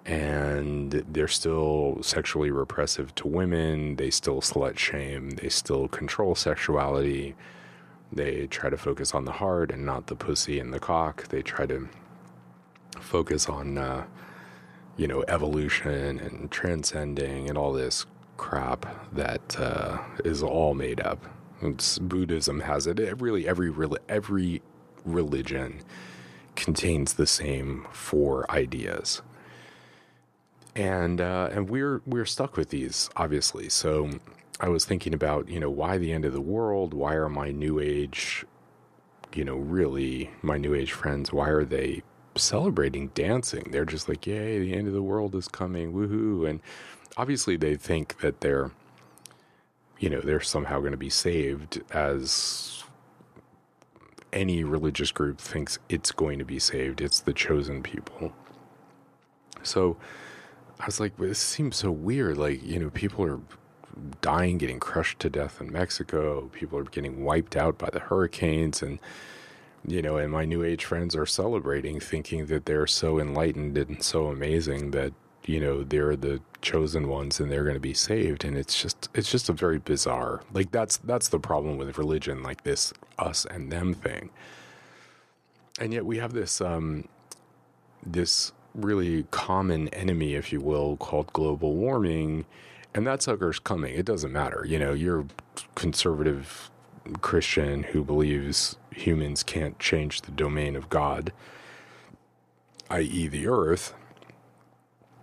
and 0.05 0.91
they're 1.09 1.27
still 1.27 1.97
sexually 2.01 2.51
repressive 2.51 3.13
to 3.15 3.27
women 3.27 3.97
they 3.97 4.09
still 4.09 4.39
slut 4.39 4.77
shame 4.77 5.31
they 5.31 5.49
still 5.49 5.87
control 5.89 6.33
sexuality 6.33 7.35
they 8.11 8.47
try 8.47 8.69
to 8.69 8.77
focus 8.77 9.13
on 9.13 9.25
the 9.25 9.33
heart 9.33 9.71
and 9.71 9.85
not 9.85 10.07
the 10.07 10.15
pussy 10.15 10.59
and 10.59 10.73
the 10.73 10.79
cock. 10.79 11.27
They 11.27 11.41
try 11.41 11.65
to 11.65 11.89
focus 12.99 13.49
on, 13.49 13.77
uh, 13.77 14.05
you 14.95 15.07
know, 15.07 15.23
evolution 15.27 16.19
and 16.19 16.49
transcending 16.49 17.49
and 17.49 17.57
all 17.57 17.73
this 17.73 18.05
crap 18.37 18.85
that 19.13 19.59
uh, 19.59 19.97
is 20.23 20.41
all 20.41 20.73
made 20.73 21.01
up. 21.01 21.25
It's, 21.61 21.97
Buddhism 21.99 22.61
has 22.61 22.87
it. 22.87 22.99
really, 23.19 23.47
every 23.47 23.73
every 24.07 24.61
religion 25.07 25.81
contains 26.55 27.13
the 27.13 27.27
same 27.27 27.87
four 27.91 28.49
ideas, 28.51 29.21
and 30.75 31.21
uh, 31.21 31.49
and 31.51 31.69
we're 31.69 32.01
we're 32.05 32.25
stuck 32.25 32.57
with 32.57 32.69
these 32.69 33.09
obviously. 33.15 33.69
So 33.69 34.19
I 34.59 34.69
was 34.69 34.85
thinking 34.85 35.13
about, 35.13 35.49
you 35.49 35.59
know, 35.59 35.69
why 35.69 35.97
the 35.97 36.11
end 36.11 36.25
of 36.25 36.33
the 36.33 36.41
world? 36.41 36.93
Why 36.93 37.13
are 37.13 37.29
my 37.29 37.51
new 37.51 37.79
age, 37.79 38.43
you 39.33 39.45
know, 39.45 39.55
really 39.55 40.31
my 40.41 40.57
new 40.57 40.73
age 40.73 40.93
friends, 40.93 41.31
why 41.31 41.49
are 41.49 41.65
they 41.65 42.01
celebrating 42.35 43.09
dancing? 43.09 43.69
They're 43.71 43.85
just 43.85 44.09
like, 44.09 44.25
yay, 44.25 44.59
the 44.59 44.73
end 44.73 44.87
of 44.87 44.93
the 44.93 45.03
world 45.03 45.35
is 45.35 45.47
coming, 45.47 45.93
woohoo. 45.93 46.49
And 46.49 46.59
obviously 47.17 47.55
they 47.55 47.75
think 47.75 48.19
that 48.21 48.41
they're, 48.41 48.71
you 49.99 50.09
know, 50.09 50.21
they're 50.21 50.41
somehow 50.41 50.79
going 50.79 50.91
to 50.91 50.97
be 50.97 51.09
saved 51.09 51.81
as 51.91 52.76
any 54.33 54.63
religious 54.63 55.11
group 55.11 55.39
thinks 55.39 55.79
it's 55.89 56.11
going 56.11 56.39
to 56.39 56.45
be 56.45 56.59
saved. 56.59 57.01
It's 57.01 57.19
the 57.19 57.33
chosen 57.33 57.81
people. 57.83 58.33
So 59.63 59.97
I 60.79 60.85
was 60.85 60.99
like, 60.99 61.17
this 61.17 61.39
seems 61.39 61.77
so 61.77 61.91
weird. 61.91 62.37
Like, 62.37 62.63
you 62.63 62.79
know, 62.79 62.89
people 62.89 63.25
are 63.25 63.39
dying, 64.21 64.57
getting 64.57 64.79
crushed 64.79 65.19
to 65.19 65.29
death 65.29 65.59
in 65.59 65.71
Mexico. 65.71 66.49
People 66.53 66.79
are 66.79 66.83
getting 66.83 67.23
wiped 67.23 67.55
out 67.55 67.77
by 67.77 67.89
the 67.89 67.99
hurricanes. 67.99 68.81
And, 68.81 68.99
you 69.85 70.01
know, 70.01 70.17
and 70.17 70.31
my 70.31 70.45
new 70.45 70.63
age 70.63 70.85
friends 70.85 71.15
are 71.15 71.25
celebrating, 71.25 71.99
thinking 71.99 72.45
that 72.47 72.65
they're 72.65 72.87
so 72.87 73.19
enlightened 73.19 73.77
and 73.77 74.03
so 74.03 74.27
amazing 74.27 74.91
that, 74.91 75.13
you 75.47 75.59
know, 75.59 75.83
they're 75.83 76.15
the 76.15 76.41
chosen 76.61 77.07
ones 77.07 77.39
and 77.39 77.51
they're 77.51 77.63
going 77.63 77.75
to 77.75 77.79
be 77.79 77.93
saved. 77.93 78.43
And 78.43 78.57
it's 78.57 78.81
just, 78.81 79.09
it's 79.13 79.31
just 79.31 79.49
a 79.49 79.53
very 79.53 79.79
bizarre, 79.79 80.41
like, 80.53 80.71
that's, 80.71 80.97
that's 80.97 81.29
the 81.29 81.39
problem 81.39 81.77
with 81.77 81.97
religion, 81.97 82.43
like 82.43 82.63
this 82.63 82.93
us 83.17 83.45
and 83.45 83.71
them 83.71 83.93
thing. 83.93 84.29
And 85.79 85.93
yet 85.93 86.05
we 86.05 86.17
have 86.17 86.33
this, 86.33 86.59
um, 86.61 87.07
this 88.05 88.51
really 88.73 89.23
common 89.31 89.87
enemy, 89.89 90.35
if 90.35 90.51
you 90.51 90.59
will, 90.59 90.97
called 90.97 91.31
global 91.33 91.75
warming 91.75 92.45
and 92.97 93.05
that 93.05 93.21
sucker's 93.21 93.59
coming. 93.59 93.93
It 93.93 94.05
doesn't 94.05 94.31
matter. 94.31 94.65
You 94.67 94.79
know, 94.79 94.91
you're 94.91 95.27
conservative 95.75 96.71
Christian 97.21 97.83
who 97.83 98.03
believes 98.03 98.75
humans 98.91 99.43
can't 99.43 99.77
change 99.77 100.21
the 100.21 100.31
domain 100.31 100.75
of 100.75 100.89
God, 100.89 101.31
i.e., 102.89 103.27
the 103.27 103.47
earth. 103.47 103.93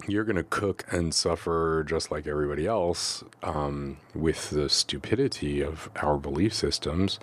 You're 0.06 0.24
going 0.24 0.36
to 0.36 0.44
cook 0.44 0.84
and 0.90 1.14
suffer 1.14 1.84
just 1.86 2.10
like 2.10 2.26
everybody 2.26 2.66
else 2.66 3.24
um, 3.42 3.96
with 4.14 4.50
the 4.50 4.68
stupidity 4.68 5.62
of 5.62 5.88
our 5.96 6.18
belief 6.18 6.52
systems. 6.52 7.18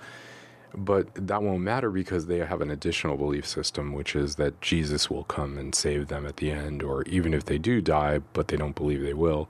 But 0.74 1.14
that 1.16 1.44
won't 1.44 1.62
matter 1.62 1.92
because 1.92 2.28
they 2.28 2.40
have 2.40 2.62
an 2.62 2.72
additional 2.72 3.18
belief 3.18 3.46
system, 3.46 3.94
which 3.94 4.16
is 4.16 4.36
that 4.36 4.62
Jesus 4.62 5.10
will 5.10 5.26
come 5.26 5.58
and 5.58 5.76
save 5.76 6.08
them 6.08 6.26
at 6.26 6.38
the 6.38 6.50
end, 6.50 6.82
or 6.82 7.04
even 7.04 7.34
if 7.34 7.46
they 7.46 7.58
do 7.58 7.82
die, 7.82 8.20
but 8.34 8.48
they 8.48 8.58
don't 8.58 8.76
believe 8.76 9.02
they 9.02 9.14
will, 9.14 9.50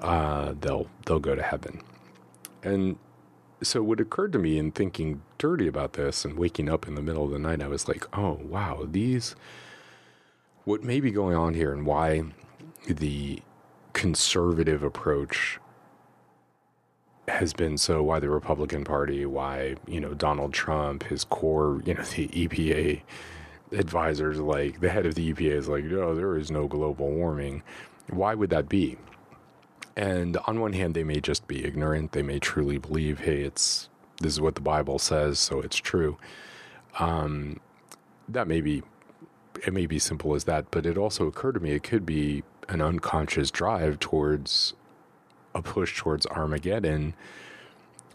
uh, 0.00 0.54
they'll 0.60 0.86
they'll 1.04 1.18
go 1.18 1.34
to 1.34 1.42
heaven. 1.42 1.82
And 2.62 2.96
so 3.60 3.82
what 3.82 4.00
occurred 4.00 4.32
to 4.32 4.38
me 4.38 4.56
in 4.56 4.70
thinking 4.70 5.22
dirty 5.38 5.66
about 5.66 5.94
this 5.94 6.24
and 6.24 6.38
waking 6.38 6.68
up 6.68 6.86
in 6.86 6.94
the 6.94 7.02
middle 7.02 7.24
of 7.24 7.32
the 7.32 7.38
night, 7.38 7.60
I 7.60 7.68
was 7.68 7.88
like, 7.88 8.06
oh 8.16 8.38
wow, 8.44 8.86
these 8.88 9.34
what 10.64 10.84
may 10.84 11.00
be 11.00 11.10
going 11.10 11.36
on 11.36 11.54
here 11.54 11.72
and 11.72 11.84
why 11.84 12.22
the 12.86 13.40
conservative 13.92 14.82
approach 14.82 15.58
has 17.28 17.52
been 17.52 17.78
so 17.78 18.02
why 18.02 18.18
the 18.18 18.30
Republican 18.30 18.84
Party, 18.84 19.24
why, 19.24 19.76
you 19.86 20.00
know, 20.00 20.14
Donald 20.14 20.52
Trump, 20.52 21.04
his 21.04 21.24
core, 21.24 21.80
you 21.84 21.94
know, 21.94 22.02
the 22.16 22.28
EPA 22.28 23.02
advisors, 23.72 24.38
like 24.38 24.80
the 24.80 24.90
head 24.90 25.06
of 25.06 25.14
the 25.14 25.32
EPA 25.32 25.52
is 25.52 25.68
like, 25.68 25.84
no, 25.84 26.14
there 26.14 26.36
is 26.36 26.50
no 26.50 26.66
global 26.66 27.10
warming. 27.10 27.62
Why 28.10 28.34
would 28.34 28.50
that 28.50 28.68
be? 28.68 28.96
And 29.96 30.36
on 30.46 30.60
one 30.60 30.72
hand, 30.72 30.94
they 30.94 31.04
may 31.04 31.20
just 31.20 31.46
be 31.46 31.64
ignorant. 31.64 32.12
They 32.12 32.22
may 32.22 32.38
truly 32.38 32.78
believe, 32.78 33.20
hey, 33.20 33.42
it's 33.42 33.88
this 34.20 34.32
is 34.32 34.40
what 34.40 34.54
the 34.54 34.60
Bible 34.60 34.98
says, 34.98 35.38
so 35.38 35.60
it's 35.60 35.76
true. 35.76 36.16
Um, 36.98 37.60
that 38.28 38.46
may 38.46 38.60
be, 38.60 38.82
it 39.66 39.72
may 39.72 39.86
be 39.86 39.98
simple 39.98 40.34
as 40.34 40.44
that, 40.44 40.70
but 40.70 40.86
it 40.86 40.96
also 40.96 41.26
occurred 41.26 41.52
to 41.54 41.60
me 41.60 41.72
it 41.72 41.82
could 41.82 42.06
be 42.06 42.42
an 42.68 42.80
unconscious 42.80 43.50
drive 43.50 43.98
towards 44.00 44.74
a 45.54 45.62
push 45.62 45.98
towards 45.98 46.26
Armageddon, 46.26 47.14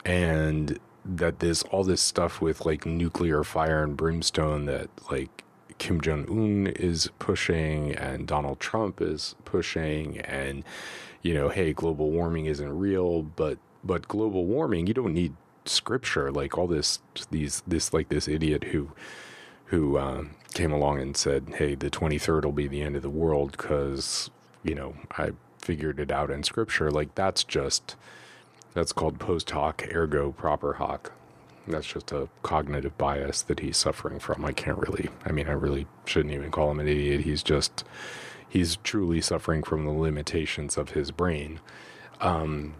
and 0.06 0.80
that 1.06 1.40
this 1.40 1.64
all 1.64 1.84
this 1.84 2.02
stuff 2.02 2.42
with 2.42 2.66
like 2.66 2.86
nuclear 2.86 3.44
fire 3.44 3.84
and 3.84 3.96
brimstone 3.96 4.66
that 4.66 4.90
like 5.12 5.44
Kim 5.78 6.02
Jong 6.02 6.26
Un 6.30 6.68
is 6.68 7.10
pushing 7.20 7.94
and 7.94 8.28
Donald 8.28 8.60
Trump 8.60 9.02
is 9.02 9.36
pushing 9.46 10.20
and 10.22 10.64
you 11.22 11.34
know, 11.34 11.50
hey, 11.50 11.74
global 11.74 12.12
warming 12.12 12.46
isn't 12.46 12.78
real, 12.78 13.22
but 13.24 13.58
but 13.84 14.08
global 14.08 14.46
warming, 14.46 14.88
you 14.88 14.94
don't 14.94 15.14
need 15.14 15.34
scripture. 15.66 16.32
Like 16.32 16.58
all 16.58 16.68
this 16.68 17.00
these 17.32 17.64
this 17.68 17.94
like 17.94 18.10
this 18.10 18.28
idiot 18.28 18.66
who 18.66 18.92
who 19.68 19.98
um, 19.98 20.32
came 20.54 20.72
along 20.72 21.00
and 21.00 21.16
said, 21.16 21.56
hey, 21.58 21.76
the 21.76 21.90
23rd 21.90 22.46
will 22.46 22.52
be 22.52 22.68
the 22.68 22.82
end 22.82 22.96
of 22.96 23.02
the 23.02 23.10
world 23.10 23.52
because 23.52 24.30
you 24.64 24.76
know 24.76 24.96
I 25.18 25.32
figured 25.60 26.00
it 26.00 26.12
out 26.12 26.32
in 26.32 26.44
scripture. 26.44 26.90
Like 26.90 27.16
that's 27.16 27.44
just 27.44 27.96
that's 28.74 28.94
called 28.94 29.20
post 29.20 29.50
hoc 29.52 29.84
ergo 29.94 30.32
propter 30.32 30.74
hoc. 30.74 31.12
That's 31.68 31.88
just 31.88 32.12
a 32.12 32.30
cognitive 32.44 32.98
bias 32.98 33.42
that 33.42 33.60
he's 33.60 33.76
suffering 33.76 34.20
from. 34.20 34.46
I 34.46 34.54
can't 34.54 34.78
really, 34.78 35.10
I 35.26 35.32
mean, 35.32 35.48
I 35.50 35.54
really 35.54 35.86
shouldn't 36.06 36.34
even 36.34 36.50
call 36.50 36.72
him 36.72 36.80
an 36.80 36.88
idiot. 36.88 37.22
He's 37.22 37.44
just, 37.44 37.84
he's 38.48 38.78
truly 38.78 39.20
suffering 39.20 39.64
from 39.64 39.84
the 39.84 39.92
limitations 39.92 40.78
of 40.78 40.92
his 40.92 41.12
brain. 41.12 41.60
Um, 42.22 42.76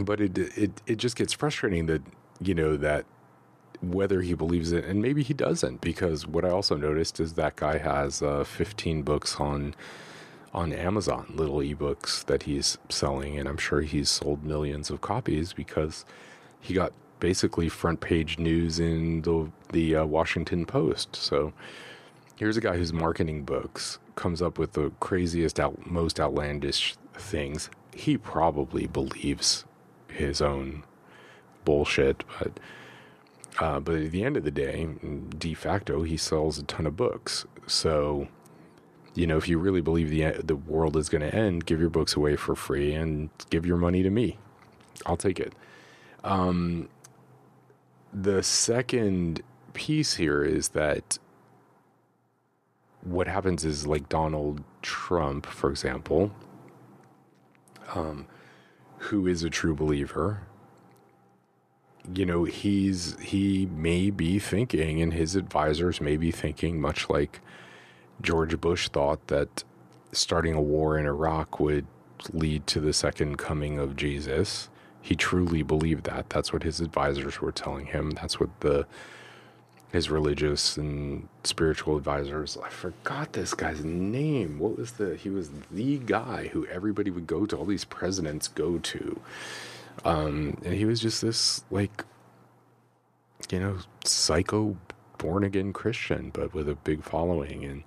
but 0.00 0.20
it, 0.20 0.38
it, 0.38 0.80
it 0.86 0.96
just 0.98 1.16
gets 1.16 1.32
frustrating 1.32 1.86
that, 1.86 2.02
you 2.40 2.54
know, 2.54 2.76
that 2.76 3.06
whether 3.82 4.20
he 4.20 4.34
believes 4.34 4.72
it, 4.72 4.84
and 4.84 5.00
maybe 5.00 5.22
he 5.22 5.34
doesn't, 5.34 5.80
because 5.80 6.26
what 6.26 6.44
I 6.44 6.50
also 6.50 6.76
noticed 6.76 7.20
is 7.20 7.34
that 7.34 7.56
guy 7.56 7.78
has 7.78 8.22
uh, 8.22 8.44
15 8.44 9.02
books 9.02 9.36
on 9.36 9.74
on 10.52 10.72
Amazon, 10.72 11.32
little 11.36 11.58
ebooks 11.58 12.24
that 12.24 12.42
he's 12.42 12.76
selling, 12.88 13.38
and 13.38 13.48
I'm 13.48 13.56
sure 13.56 13.82
he's 13.82 14.10
sold 14.10 14.42
millions 14.42 14.90
of 14.90 15.00
copies 15.00 15.52
because 15.52 16.04
he 16.60 16.74
got 16.74 16.92
basically 17.20 17.68
front 17.68 18.00
page 18.00 18.38
news 18.38 18.80
in 18.80 19.22
the 19.22 19.50
the 19.72 19.96
uh, 19.96 20.04
Washington 20.04 20.66
Post. 20.66 21.14
So 21.14 21.52
here's 22.36 22.56
a 22.56 22.60
guy 22.60 22.76
who's 22.76 22.92
marketing 22.92 23.44
books, 23.44 23.98
comes 24.16 24.42
up 24.42 24.58
with 24.58 24.72
the 24.72 24.90
craziest, 24.98 25.60
out, 25.60 25.86
most 25.88 26.18
outlandish 26.18 26.96
things. 27.14 27.70
He 27.94 28.16
probably 28.16 28.86
believes 28.86 29.64
his 30.08 30.40
own 30.40 30.84
bullshit, 31.64 32.24
but 32.38 32.58
uh, 33.58 33.80
but 33.80 33.96
at 33.96 34.10
the 34.10 34.24
end 34.24 34.36
of 34.36 34.44
the 34.44 34.50
day, 34.50 34.88
de 35.38 35.54
facto, 35.54 36.02
he 36.02 36.16
sells 36.16 36.58
a 36.58 36.62
ton 36.62 36.86
of 36.86 36.96
books. 36.96 37.46
So 37.66 38.28
you 39.14 39.26
know, 39.26 39.36
if 39.36 39.48
you 39.48 39.58
really 39.58 39.80
believe 39.80 40.10
the 40.10 40.42
the 40.42 40.56
world 40.56 40.96
is 40.96 41.08
going 41.08 41.22
to 41.22 41.34
end, 41.34 41.66
give 41.66 41.80
your 41.80 41.90
books 41.90 42.14
away 42.14 42.36
for 42.36 42.54
free 42.54 42.94
and 42.94 43.30
give 43.50 43.66
your 43.66 43.76
money 43.76 44.02
to 44.02 44.10
me. 44.10 44.38
I'll 45.06 45.16
take 45.16 45.40
it. 45.40 45.52
Um, 46.22 46.88
the 48.12 48.42
second 48.42 49.42
piece 49.72 50.14
here 50.14 50.44
is 50.44 50.70
that 50.70 51.18
what 53.02 53.26
happens 53.26 53.64
is 53.64 53.86
like 53.86 54.08
Donald 54.08 54.62
Trump, 54.82 55.46
for 55.46 55.70
example, 55.70 56.32
um, 57.94 58.26
who 58.98 59.26
is 59.26 59.42
a 59.42 59.50
true 59.50 59.74
believer, 59.74 60.42
you 62.14 62.26
know, 62.26 62.44
he's 62.44 63.18
he 63.20 63.66
may 63.66 64.10
be 64.10 64.38
thinking, 64.38 65.00
and 65.00 65.12
his 65.12 65.36
advisors 65.36 66.00
may 66.00 66.16
be 66.16 66.30
thinking, 66.30 66.80
much 66.80 67.08
like 67.08 67.40
George 68.20 68.60
Bush 68.60 68.88
thought 68.88 69.26
that 69.28 69.64
starting 70.12 70.54
a 70.54 70.60
war 70.60 70.98
in 70.98 71.06
Iraq 71.06 71.60
would 71.60 71.86
lead 72.32 72.66
to 72.66 72.80
the 72.80 72.92
second 72.92 73.36
coming 73.38 73.78
of 73.78 73.96
Jesus. 73.96 74.68
He 75.02 75.14
truly 75.14 75.62
believed 75.62 76.04
that. 76.04 76.28
That's 76.28 76.52
what 76.52 76.62
his 76.62 76.80
advisors 76.80 77.40
were 77.40 77.52
telling 77.52 77.86
him. 77.86 78.10
That's 78.10 78.38
what 78.38 78.50
the 78.60 78.86
his 79.92 80.08
religious 80.08 80.76
and 80.76 81.28
spiritual 81.42 81.96
advisors. 81.96 82.56
I 82.62 82.68
forgot 82.68 83.32
this 83.32 83.54
guy's 83.54 83.84
name. 83.84 84.58
What 84.58 84.78
was 84.78 84.92
the? 84.92 85.16
He 85.16 85.30
was 85.30 85.50
the 85.70 85.98
guy 85.98 86.48
who 86.48 86.66
everybody 86.66 87.10
would 87.10 87.26
go 87.26 87.46
to. 87.46 87.56
All 87.56 87.64
these 87.64 87.84
presidents 87.84 88.46
go 88.48 88.78
to, 88.78 89.20
um, 90.04 90.58
and 90.64 90.74
he 90.74 90.84
was 90.84 91.00
just 91.00 91.22
this 91.22 91.64
like, 91.70 92.04
you 93.50 93.60
know, 93.60 93.78
psycho 94.04 94.76
born 95.18 95.44
again 95.44 95.72
Christian, 95.72 96.30
but 96.30 96.54
with 96.54 96.68
a 96.68 96.74
big 96.74 97.02
following, 97.02 97.64
and 97.64 97.84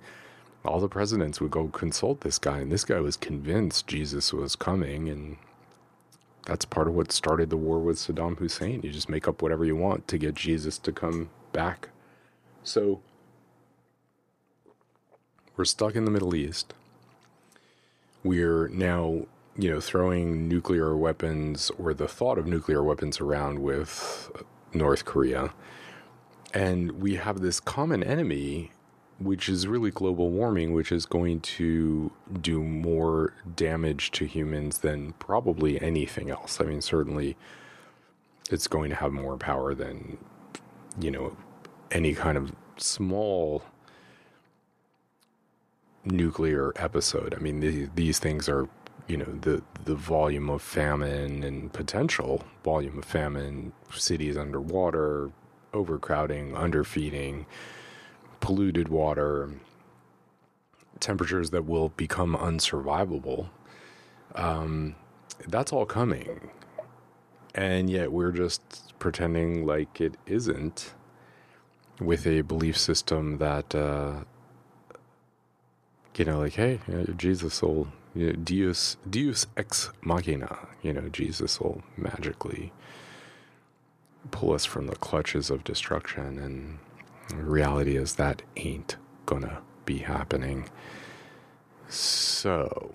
all 0.64 0.80
the 0.80 0.88
presidents 0.88 1.40
would 1.40 1.50
go 1.50 1.68
consult 1.68 2.20
this 2.20 2.38
guy, 2.38 2.58
and 2.58 2.72
this 2.72 2.84
guy 2.84 3.00
was 3.00 3.16
convinced 3.16 3.86
Jesus 3.86 4.32
was 4.32 4.56
coming, 4.56 5.08
and 5.08 5.36
that's 6.46 6.64
part 6.64 6.88
of 6.88 6.94
what 6.94 7.12
started 7.12 7.50
the 7.50 7.56
war 7.56 7.78
with 7.78 7.96
Saddam 7.96 8.38
Hussein. 8.38 8.80
You 8.82 8.90
just 8.90 9.08
make 9.08 9.26
up 9.28 9.42
whatever 9.42 9.64
you 9.64 9.76
want 9.76 10.08
to 10.08 10.18
get 10.18 10.34
Jesus 10.34 10.78
to 10.78 10.92
come 10.92 11.30
back 11.52 11.88
so 12.64 13.02
we're 15.56 15.66
stuck 15.66 15.94
in 15.94 16.06
the 16.06 16.10
Middle 16.10 16.34
East. 16.34 16.72
We're 18.24 18.68
now, 18.68 19.26
you 19.56 19.70
know, 19.70 19.80
throwing 19.80 20.48
nuclear 20.48 20.96
weapons 20.96 21.70
or 21.78 21.94
the 21.94 22.08
thought 22.08 22.38
of 22.38 22.46
nuclear 22.46 22.82
weapons 22.82 23.20
around 23.20 23.60
with 23.60 24.30
North 24.72 25.04
Korea. 25.04 25.52
And 26.52 26.92
we 27.00 27.16
have 27.16 27.40
this 27.40 27.60
common 27.60 28.02
enemy, 28.02 28.72
which 29.18 29.48
is 29.48 29.66
really 29.66 29.90
global 29.90 30.30
warming, 30.30 30.72
which 30.72 30.90
is 30.90 31.06
going 31.06 31.40
to 31.40 32.10
do 32.40 32.62
more 32.62 33.32
damage 33.54 34.10
to 34.12 34.24
humans 34.24 34.78
than 34.78 35.12
probably 35.14 35.80
anything 35.80 36.30
else. 36.30 36.60
I 36.60 36.64
mean, 36.64 36.80
certainly 36.80 37.36
it's 38.50 38.66
going 38.66 38.90
to 38.90 38.96
have 38.96 39.12
more 39.12 39.36
power 39.36 39.74
than, 39.74 40.18
you 41.00 41.10
know, 41.10 41.36
any 41.90 42.14
kind 42.14 42.36
of 42.36 42.52
small 42.76 43.62
nuclear 46.04 46.72
episode. 46.76 47.34
I 47.34 47.38
mean, 47.38 47.60
the, 47.60 47.88
these 47.94 48.18
things 48.18 48.48
are, 48.48 48.68
you 49.06 49.16
know, 49.16 49.38
the 49.42 49.62
the 49.84 49.94
volume 49.94 50.48
of 50.50 50.62
famine 50.62 51.44
and 51.44 51.72
potential 51.72 52.42
volume 52.62 52.98
of 52.98 53.04
famine, 53.04 53.72
cities 53.92 54.36
underwater, 54.36 55.30
overcrowding, 55.74 56.56
underfeeding, 56.56 57.46
polluted 58.40 58.88
water, 58.88 59.50
temperatures 61.00 61.50
that 61.50 61.66
will 61.66 61.90
become 61.90 62.34
unsurvivable. 62.36 63.48
Um, 64.34 64.96
that's 65.48 65.72
all 65.72 65.86
coming, 65.86 66.50
and 67.54 67.90
yet 67.90 68.12
we're 68.12 68.32
just 68.32 68.98
pretending 68.98 69.66
like 69.66 70.00
it 70.00 70.16
isn't 70.26 70.94
with 72.00 72.26
a 72.26 72.40
belief 72.40 72.76
system 72.78 73.38
that 73.38 73.74
uh, 73.74 74.24
you 76.16 76.24
know, 76.24 76.38
like, 76.40 76.54
hey, 76.54 76.80
Jesus 77.16 77.60
will, 77.62 77.88
you 78.14 78.26
know, 78.28 78.32
Deus 78.32 78.96
Deus 79.08 79.46
ex 79.56 79.90
machina, 80.02 80.58
you 80.82 80.92
know, 80.92 81.08
Jesus 81.08 81.60
will 81.60 81.82
magically 81.96 82.72
pull 84.30 84.52
us 84.52 84.64
from 84.64 84.86
the 84.86 84.96
clutches 84.96 85.50
of 85.50 85.64
destruction, 85.64 86.38
and 86.38 86.78
reality 87.46 87.96
is 87.96 88.14
that 88.14 88.42
ain't 88.56 88.96
gonna 89.26 89.60
be 89.84 89.98
happening. 89.98 90.68
So, 91.88 92.94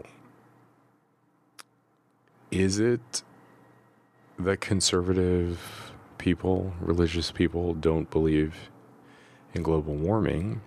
is 2.52 2.80
it 2.80 3.24
that 4.40 4.62
conservative 4.62 5.92
people, 6.18 6.74
religious 6.80 7.32
people, 7.32 7.74
don't 7.74 8.10
believe 8.10 8.70
in 9.54 9.64
global 9.64 9.96
warming, 9.96 10.62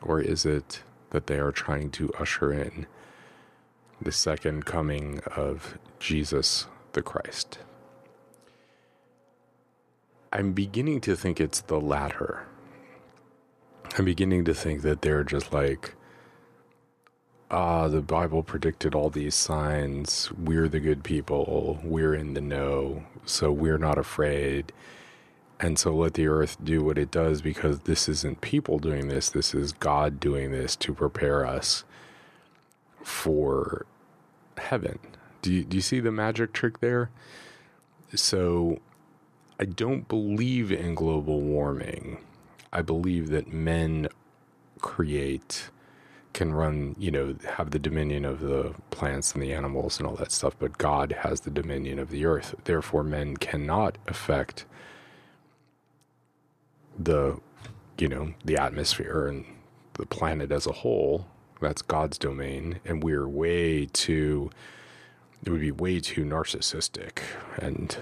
or 0.00 0.20
is 0.20 0.46
it 0.46 0.82
that 1.10 1.26
they 1.26 1.38
are 1.38 1.52
trying 1.52 1.90
to 1.90 2.10
usher 2.18 2.52
in 2.52 2.86
the 4.04 4.12
second 4.12 4.64
coming 4.64 5.20
of 5.36 5.78
Jesus 5.98 6.66
the 6.92 7.02
Christ? 7.02 7.58
I'm 10.32 10.52
beginning 10.52 11.00
to 11.02 11.14
think 11.14 11.40
it's 11.40 11.60
the 11.60 11.80
latter. 11.80 12.46
I'm 13.98 14.06
beginning 14.06 14.44
to 14.46 14.54
think 14.54 14.82
that 14.82 15.02
they're 15.02 15.24
just 15.24 15.52
like, 15.52 15.94
ah, 17.50 17.88
the 17.88 18.00
Bible 18.00 18.42
predicted 18.42 18.94
all 18.94 19.10
these 19.10 19.34
signs. 19.34 20.32
We're 20.32 20.68
the 20.68 20.80
good 20.80 21.04
people. 21.04 21.78
We're 21.84 22.14
in 22.14 22.32
the 22.32 22.40
know. 22.40 23.04
So 23.26 23.52
we're 23.52 23.78
not 23.78 23.98
afraid. 23.98 24.72
And 25.60 25.78
so 25.78 25.94
let 25.94 26.14
the 26.14 26.26
earth 26.26 26.56
do 26.64 26.82
what 26.82 26.98
it 26.98 27.10
does 27.10 27.42
because 27.42 27.80
this 27.80 28.08
isn't 28.08 28.40
people 28.40 28.78
doing 28.78 29.08
this. 29.08 29.28
This 29.28 29.54
is 29.54 29.72
God 29.72 30.18
doing 30.18 30.50
this 30.50 30.74
to 30.76 30.94
prepare 30.94 31.46
us 31.46 31.84
for 33.04 33.86
heaven. 34.62 34.98
Do 35.42 35.52
you, 35.52 35.64
do 35.64 35.76
you 35.76 35.80
see 35.82 36.00
the 36.00 36.12
magic 36.12 36.52
trick 36.52 36.80
there? 36.80 37.10
So 38.14 38.78
I 39.60 39.64
don't 39.64 40.08
believe 40.08 40.72
in 40.72 40.94
global 40.94 41.40
warming. 41.40 42.18
I 42.72 42.82
believe 42.82 43.30
that 43.30 43.52
men 43.52 44.08
create, 44.80 45.70
can 46.32 46.52
run, 46.54 46.96
you 46.98 47.10
know, 47.10 47.36
have 47.56 47.70
the 47.70 47.78
dominion 47.78 48.24
of 48.24 48.40
the 48.40 48.74
plants 48.90 49.32
and 49.34 49.42
the 49.42 49.52
animals 49.52 49.98
and 49.98 50.06
all 50.06 50.16
that 50.16 50.32
stuff, 50.32 50.54
but 50.58 50.78
God 50.78 51.12
has 51.20 51.40
the 51.40 51.50
dominion 51.50 51.98
of 51.98 52.10
the 52.10 52.24
earth. 52.24 52.54
Therefore, 52.64 53.02
men 53.04 53.36
cannot 53.36 53.98
affect 54.06 54.64
the 56.98 57.40
you 57.98 58.08
know 58.08 58.34
the 58.44 58.56
atmosphere 58.56 59.26
and 59.26 59.44
the 59.94 60.06
planet 60.06 60.50
as 60.52 60.66
a 60.66 60.72
whole 60.72 61.26
that's 61.62 61.82
god's 61.82 62.18
domain 62.18 62.80
and 62.84 63.02
we're 63.02 63.28
way 63.28 63.86
too 63.86 64.50
it 65.44 65.50
would 65.50 65.60
be 65.60 65.72
way 65.72 65.98
too 65.98 66.24
narcissistic 66.24 67.20
and 67.58 67.98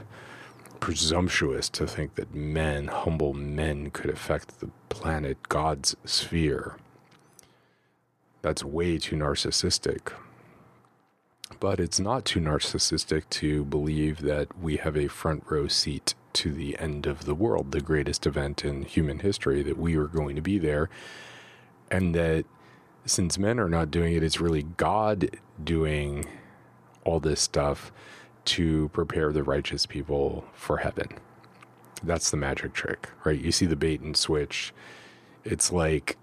presumptuous 0.81 1.69
to 1.69 1.87
think 1.87 2.15
that 2.15 2.35
men 2.35 2.89
humble 2.89 3.35
men 3.35 3.91
could 3.91 4.11
affect 4.11 4.61
the 4.61 4.71
planet 4.89 5.37
god's 5.49 5.95
sphere 6.05 6.77
that's 8.43 8.65
way 8.65 8.99
too 8.99 9.17
narcissistic 9.17 10.13
but 11.61 11.79
it's 11.79 12.01
not 12.01 12.25
too 12.25 12.41
narcissistic 12.41 13.29
to 13.29 13.65
believe 13.65 14.23
that 14.23 14.59
we 14.59 14.79
have 14.79 14.97
a 14.97 15.09
front 15.09 15.45
row 15.49 15.69
seat 15.69 16.15
to 16.33 16.53
the 16.53 16.79
end 16.79 17.07
of 17.07 17.25
the 17.25 17.35
world, 17.35 17.73
the 17.73 17.81
greatest 17.81 18.27
event 18.27 18.65
in 18.65 18.83
human 18.83 19.19
history, 19.21 19.63
that 19.63 19.79
we 19.79 19.97
are 19.97 20.07
going 20.07 20.37
to 20.37 20.43
be 20.43 20.59
there. 20.59 20.89
And 21.91 22.15
that 22.15 22.45
since 23.11 23.39
men 23.39 23.59
are 23.59 23.69
not 23.69 23.91
doing 23.91 24.15
it, 24.15 24.23
it's 24.23 24.41
really 24.41 24.63
God 24.63 25.37
doing 25.63 26.27
all 27.05 27.19
this 27.19 27.41
stuff 27.41 27.91
to 28.45 28.89
prepare 28.91 29.33
the 29.33 29.43
righteous 29.43 29.85
people 29.85 30.45
for 30.55 30.79
heaven. 30.79 31.09
That's 32.05 32.31
the 32.31 32.37
magic 32.37 32.73
trick, 32.73 33.11
right? 33.25 33.39
You 33.39 33.51
see 33.51 33.67
the 33.67 33.75
bait 33.75 34.01
and 34.01 34.17
switch. 34.17 34.73
It's 35.45 35.73
like 35.73 36.19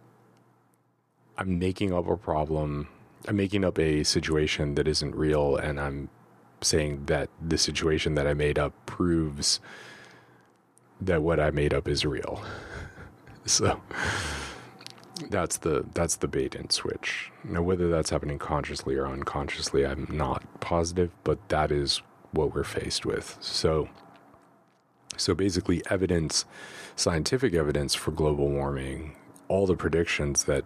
I'm 1.38 1.60
making 1.60 1.94
up 1.94 2.08
a 2.08 2.16
problem, 2.16 2.88
I'm 3.28 3.36
making 3.36 3.66
up 3.66 3.78
a 3.78 4.04
situation 4.04 4.76
that 4.76 4.88
isn't 4.88 5.14
real, 5.14 5.58
and 5.58 5.82
I'm 5.82 6.10
saying 6.62 7.04
that 7.08 7.30
the 7.46 7.58
situation 7.58 8.16
that 8.16 8.26
I 8.26 8.34
made 8.34 8.58
up 8.58 8.74
proves 8.86 9.60
that 11.02 11.22
what 11.22 11.40
I 11.40 11.52
made 11.52 11.74
up 11.74 11.88
is 11.88 12.06
real. 12.06 12.42
so 13.46 13.82
that's 15.30 15.58
the 15.58 15.86
that's 15.94 16.18
the 16.18 16.28
bait 16.28 16.56
and 16.56 16.72
switch. 16.72 17.32
Now 17.44 17.62
whether 17.62 17.90
that's 17.90 18.10
happening 18.10 18.40
consciously 18.40 18.96
or 18.96 19.08
unconsciously, 19.08 19.86
I'm 19.86 20.08
not 20.10 20.44
positive, 20.60 21.12
but 21.24 21.50
that 21.50 21.72
is 21.72 22.02
what 22.32 22.54
we're 22.54 22.64
faced 22.64 23.06
with. 23.06 23.38
So 23.40 23.90
so 25.18 25.34
basically 25.34 25.82
evidence 25.90 26.46
scientific 26.96 27.54
evidence 27.54 27.96
for 27.96 28.12
global 28.12 28.50
warming, 28.50 29.16
all 29.48 29.66
the 29.66 29.76
predictions 29.76 30.44
that 30.46 30.64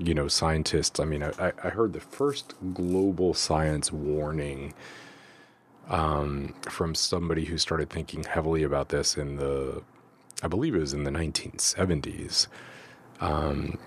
you 0.00 0.14
know 0.14 0.28
scientists 0.28 1.00
i 1.00 1.04
mean 1.04 1.24
i, 1.24 1.52
I 1.64 1.70
heard 1.70 1.92
the 1.92 1.98
first 1.98 2.54
global 2.72 3.34
science 3.34 3.90
warning 3.90 4.72
um, 5.88 6.54
from 6.68 6.94
somebody 6.94 7.44
who 7.44 7.58
started 7.58 7.90
thinking 7.90 8.24
heavily 8.24 8.62
about 8.62 8.90
this 8.90 9.16
in 9.16 9.36
the, 9.36 9.82
I 10.42 10.48
believe 10.48 10.74
it 10.74 10.80
was 10.80 10.92
in 10.92 11.04
the 11.04 11.10
1970s. 11.10 12.46
Um, 13.20 13.78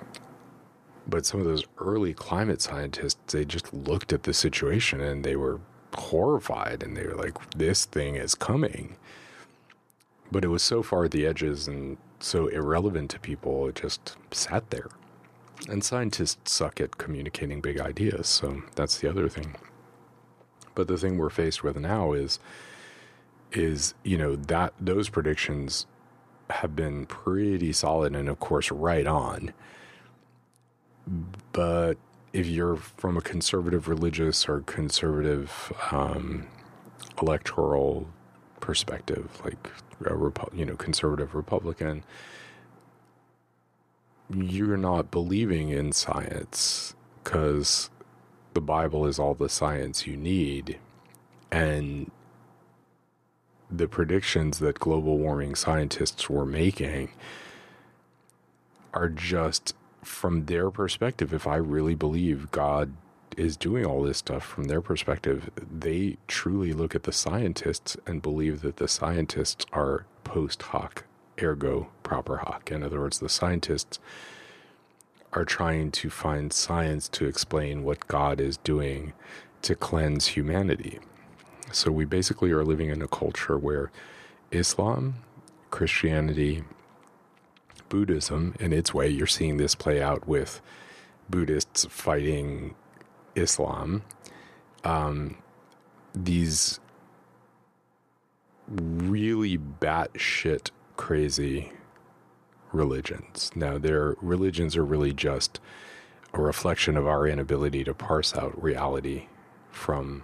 but 1.08 1.26
some 1.26 1.40
of 1.40 1.46
those 1.46 1.66
early 1.78 2.14
climate 2.14 2.62
scientists, 2.62 3.34
they 3.34 3.46
just 3.46 3.74
looked 3.74 4.14
at 4.14 4.24
the 4.24 4.34
situation 4.34 5.02
and 5.02 5.24
they 5.24 5.36
were 5.36 5.60
horrified 5.96 6.84
and 6.84 6.96
they 6.96 7.06
were 7.06 7.16
like, 7.16 7.38
this 7.52 7.86
thing 7.86 8.16
is 8.16 8.36
coming. 8.36 8.96
But 10.32 10.46
it 10.46 10.50
was 10.50 10.64
so 10.64 10.82
far 10.84 11.06
at 11.06 11.12
the 11.12 11.26
edges 11.26 11.68
and 11.68 11.98
so 12.20 12.48
irrelevant 12.48 13.12
to 13.12 13.20
people, 13.20 13.68
it 13.68 13.76
just 13.76 14.16
sat 14.32 14.70
there. 14.70 14.88
And 15.68 15.84
scientists 15.84 16.52
suck 16.52 16.80
at 16.80 16.98
communicating 16.98 17.62
big 17.62 17.80
ideas, 17.80 18.28
so 18.28 18.64
that's 18.76 19.00
the 19.00 19.10
other 19.10 19.28
thing. 19.30 19.56
But 20.74 20.88
the 20.88 20.98
thing 20.98 21.18
we're 21.18 21.30
faced 21.30 21.64
with 21.64 21.78
now 21.78 22.14
is 22.14 22.40
is, 23.52 23.94
you 24.04 24.18
know, 24.18 24.38
that 24.38 24.74
those 24.80 25.10
predictions 25.10 25.86
have 26.52 26.76
been 26.76 27.06
pretty 27.06 27.74
solid 27.74 28.16
and 28.16 28.30
of 28.30 28.40
course 28.40 28.72
right 28.72 29.08
on. 29.08 29.54
But 31.52 31.98
if 32.34 32.48
you're 32.48 32.78
from 32.78 33.18
a 33.18 33.22
conservative 33.22 33.88
religious 33.88 34.48
or 34.48 34.62
conservative 34.62 35.74
um, 35.92 36.48
electoral 37.22 38.08
perspective, 38.60 39.42
like 39.44 39.70
a 40.06 40.12
Repu- 40.12 40.58
you 40.58 40.66
know 40.66 40.76
conservative 40.76 41.36
Republican, 41.36 42.04
you're 44.34 44.78
not 44.78 45.12
believing 45.12 45.70
in 45.70 45.92
science 45.92 46.96
because 47.24 47.90
the 48.54 48.62
Bible 48.62 49.06
is 49.06 49.20
all 49.20 49.34
the 49.34 49.50
science 49.50 50.08
you 50.08 50.16
need, 50.16 50.80
and 51.52 52.10
the 53.72 53.88
predictions 53.88 54.60
that 54.60 54.80
global 54.80 55.18
warming 55.18 55.56
scientists 55.56 56.30
were 56.30 56.46
making 56.46 57.10
are 58.94 59.10
just 59.10 59.74
from 60.04 60.46
their 60.46 60.70
perspective, 60.70 61.34
if 61.34 61.48
I 61.48 61.56
really 61.56 61.96
believe 61.96 62.52
God 62.52 62.94
is 63.38 63.56
doing 63.56 63.86
all 63.86 64.04
this 64.04 64.18
stuff 64.18 64.44
from 64.44 64.66
their 64.66 64.82
perspective, 64.82 65.50
they 65.56 66.18
truly 66.28 66.74
look 66.74 66.96
at 66.96 67.04
the 67.04 67.14
scientists 67.14 67.96
and 68.06 68.22
believe 68.22 68.62
that 68.62 68.78
the 68.78 68.88
scientists 68.88 69.66
are 69.72 70.06
post 70.24 70.62
hoc, 70.64 71.06
ergo 71.42 71.88
propter 72.04 72.38
hoc. 72.38 72.72
In 72.72 72.84
other 72.84 73.00
words, 73.00 73.20
the 73.20 73.30
scientists 73.30 74.00
are 75.34 75.46
trying 75.46 75.92
to 75.92 76.10
find 76.10 76.52
science 76.52 77.08
to 77.08 77.26
explain 77.26 77.84
what 77.84 78.08
God 78.08 78.42
is 78.42 78.58
doing 78.58 79.14
to 79.62 79.76
cleanse 79.76 80.28
humanity. 80.28 81.00
So 81.72 81.92
we 81.92 82.06
basically 82.06 82.52
are 82.52 82.64
living 82.64 82.90
in 82.90 83.02
a 83.02 83.08
culture 83.08 83.58
where 83.58 83.92
Islam, 84.52 85.16
Christianity, 85.70 86.64
Buddhism, 87.90 88.56
in 88.60 88.74
its 88.74 88.94
way, 88.94 89.08
you're 89.10 89.28
seeing 89.28 89.58
this 89.58 89.76
play 89.76 90.02
out 90.02 90.28
with 90.28 90.62
Buddhists 91.30 91.86
fighting 91.90 92.76
Islam. 93.36 94.04
Um, 94.84 95.38
these 96.14 96.80
really 98.68 99.58
batshit 99.58 100.72
crazy 100.98 101.72
religions. 102.72 103.52
Now, 103.56 103.78
their 103.78 104.16
religions 104.22 104.78
are 104.78 104.86
really 104.86 105.14
just 105.14 105.60
a 106.34 106.42
reflection 106.42 106.96
of 106.96 107.06
our 107.06 107.28
inability 107.28 107.84
to 107.84 107.94
parse 107.94 108.36
out 108.36 108.62
reality 108.62 109.28
from 109.70 110.24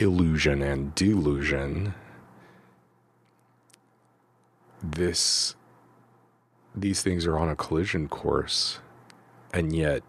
illusion 0.00 0.62
and 0.62 0.94
delusion. 0.94 1.94
This 4.82 5.54
these 6.74 7.02
things 7.02 7.26
are 7.26 7.38
on 7.38 7.48
a 7.48 7.56
collision 7.56 8.08
course, 8.08 8.78
and 9.52 9.74
yet, 9.74 10.02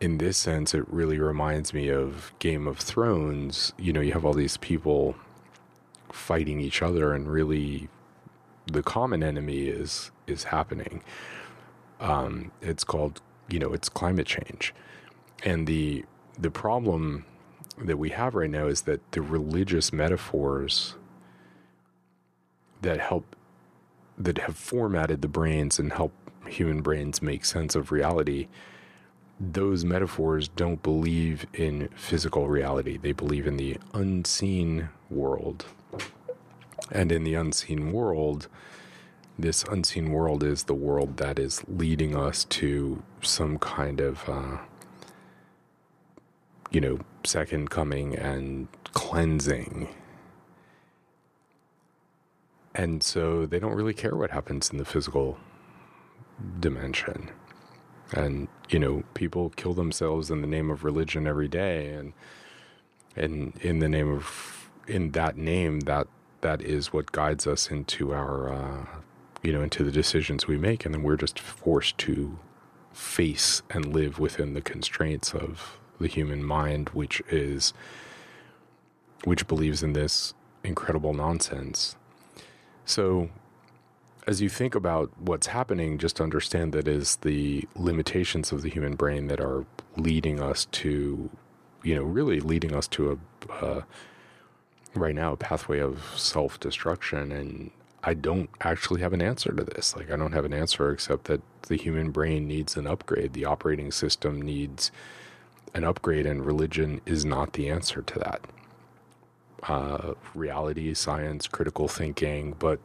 in 0.00 0.18
this 0.18 0.36
sense, 0.36 0.74
it 0.74 0.84
really 0.88 1.18
reminds 1.18 1.72
me 1.72 1.88
of 1.88 2.32
Game 2.38 2.66
of 2.66 2.78
Thrones. 2.78 3.72
You 3.78 3.92
know, 3.92 4.00
you 4.00 4.12
have 4.12 4.24
all 4.24 4.34
these 4.34 4.56
people 4.56 5.16
fighting 6.12 6.60
each 6.60 6.82
other, 6.82 7.14
and 7.14 7.30
really, 7.30 7.88
the 8.66 8.82
common 8.82 9.22
enemy 9.22 9.68
is 9.68 10.10
is 10.26 10.44
happening. 10.44 11.02
Um, 12.00 12.50
it's 12.60 12.84
called, 12.84 13.22
you 13.48 13.58
know, 13.58 13.72
it's 13.72 13.88
climate 13.88 14.26
change, 14.26 14.74
and 15.44 15.66
the 15.66 16.04
the 16.38 16.50
problem 16.50 17.24
that 17.78 17.98
we 17.98 18.10
have 18.10 18.34
right 18.34 18.50
now 18.50 18.66
is 18.66 18.82
that 18.82 19.12
the 19.12 19.22
religious 19.22 19.92
metaphors 19.92 20.94
that 22.82 23.00
help 23.00 23.36
that 24.18 24.38
have 24.38 24.56
formatted 24.56 25.20
the 25.20 25.28
brains 25.28 25.78
and 25.78 25.92
help 25.92 26.12
human 26.46 26.80
brains 26.80 27.20
make 27.20 27.44
sense 27.44 27.74
of 27.74 27.92
reality, 27.92 28.48
those 29.38 29.84
metaphors 29.84 30.48
don't 30.48 30.82
believe 30.82 31.46
in 31.52 31.88
physical 31.94 32.48
reality. 32.48 32.96
They 32.96 33.12
believe 33.12 33.46
in 33.46 33.56
the 33.58 33.76
unseen 33.92 34.88
world. 35.10 35.66
And 36.90 37.12
in 37.12 37.24
the 37.24 37.34
unseen 37.34 37.92
world, 37.92 38.48
this 39.38 39.64
unseen 39.64 40.12
world 40.12 40.42
is 40.42 40.64
the 40.64 40.74
world 40.74 41.18
that 41.18 41.38
is 41.38 41.62
leading 41.68 42.16
us 42.16 42.44
to 42.44 43.02
some 43.20 43.58
kind 43.58 44.00
of, 44.00 44.26
uh, 44.28 44.58
you 46.70 46.80
know, 46.80 46.98
second 47.26 47.70
coming 47.70 48.16
and 48.16 48.68
cleansing 48.92 49.88
and 52.76 53.02
so 53.02 53.46
they 53.46 53.58
don't 53.58 53.72
really 53.72 53.94
care 53.94 54.14
what 54.14 54.30
happens 54.30 54.70
in 54.70 54.76
the 54.76 54.84
physical 54.84 55.38
dimension. 56.60 57.30
And, 58.12 58.48
you 58.68 58.78
know, 58.78 59.02
people 59.14 59.50
kill 59.56 59.72
themselves 59.72 60.30
in 60.30 60.42
the 60.42 60.46
name 60.46 60.70
of 60.70 60.84
religion 60.84 61.26
every 61.26 61.48
day 61.48 61.92
and 61.92 62.12
and 63.16 63.56
in 63.62 63.78
the 63.78 63.88
name 63.88 64.12
of 64.12 64.70
in 64.86 65.12
that 65.12 65.38
name 65.38 65.80
that 65.80 66.06
that 66.42 66.60
is 66.60 66.92
what 66.92 67.12
guides 67.12 67.46
us 67.46 67.70
into 67.70 68.12
our 68.12 68.52
uh, 68.52 68.86
you 69.42 69.52
know 69.52 69.62
into 69.62 69.82
the 69.82 69.90
decisions 69.90 70.46
we 70.46 70.58
make 70.58 70.84
and 70.84 70.94
then 70.94 71.02
we're 71.02 71.16
just 71.16 71.38
forced 71.38 71.96
to 71.96 72.38
face 72.92 73.62
and 73.70 73.94
live 73.94 74.18
within 74.18 74.52
the 74.52 74.60
constraints 74.60 75.32
of 75.32 75.78
the 76.00 76.08
human 76.08 76.44
mind 76.44 76.88
which 76.90 77.22
is 77.28 77.72
which 79.24 79.46
believes 79.48 79.82
in 79.82 79.92
this 79.92 80.34
incredible 80.62 81.14
nonsense 81.14 81.96
so, 82.86 83.28
as 84.28 84.40
you 84.40 84.48
think 84.48 84.74
about 84.76 85.10
what's 85.18 85.48
happening, 85.48 85.98
just 85.98 86.20
understand 86.20 86.72
that 86.72 86.88
is 86.88 87.16
the 87.16 87.64
limitations 87.74 88.52
of 88.52 88.62
the 88.62 88.70
human 88.70 88.94
brain 88.94 89.26
that 89.26 89.40
are 89.40 89.66
leading 89.96 90.40
us 90.40 90.66
to, 90.66 91.28
you 91.82 91.94
know, 91.96 92.02
really 92.02 92.40
leading 92.40 92.74
us 92.74 92.86
to 92.88 93.20
a, 93.50 93.52
uh, 93.52 93.82
right 94.94 95.14
now, 95.16 95.32
a 95.32 95.36
pathway 95.36 95.80
of 95.80 96.14
self 96.16 96.60
destruction. 96.60 97.32
And 97.32 97.72
I 98.04 98.14
don't 98.14 98.50
actually 98.60 99.00
have 99.00 99.12
an 99.12 99.20
answer 99.20 99.52
to 99.52 99.64
this. 99.64 99.96
Like, 99.96 100.10
I 100.10 100.16
don't 100.16 100.32
have 100.32 100.44
an 100.44 100.54
answer 100.54 100.92
except 100.92 101.24
that 101.24 101.42
the 101.62 101.76
human 101.76 102.12
brain 102.12 102.46
needs 102.46 102.76
an 102.76 102.86
upgrade. 102.86 103.32
The 103.32 103.44
operating 103.44 103.90
system 103.90 104.40
needs 104.40 104.92
an 105.76 105.84
upgrade, 105.84 106.24
and 106.24 106.44
religion 106.44 107.00
is 107.04 107.24
not 107.24 107.52
the 107.52 107.68
answer 107.68 108.00
to 108.00 108.18
that 108.18 108.40
uh, 109.68 110.14
reality, 110.34 110.94
science, 110.94 111.46
critical 111.46 111.86
thinking, 111.86 112.54
but 112.58 112.78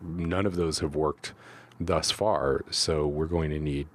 none 0.00 0.46
of 0.46 0.56
those 0.56 0.78
have 0.78 0.94
worked 0.94 1.32
thus 1.80 2.10
far. 2.10 2.64
So 2.70 3.06
we're 3.06 3.26
going 3.26 3.50
to 3.50 3.58
need 3.58 3.88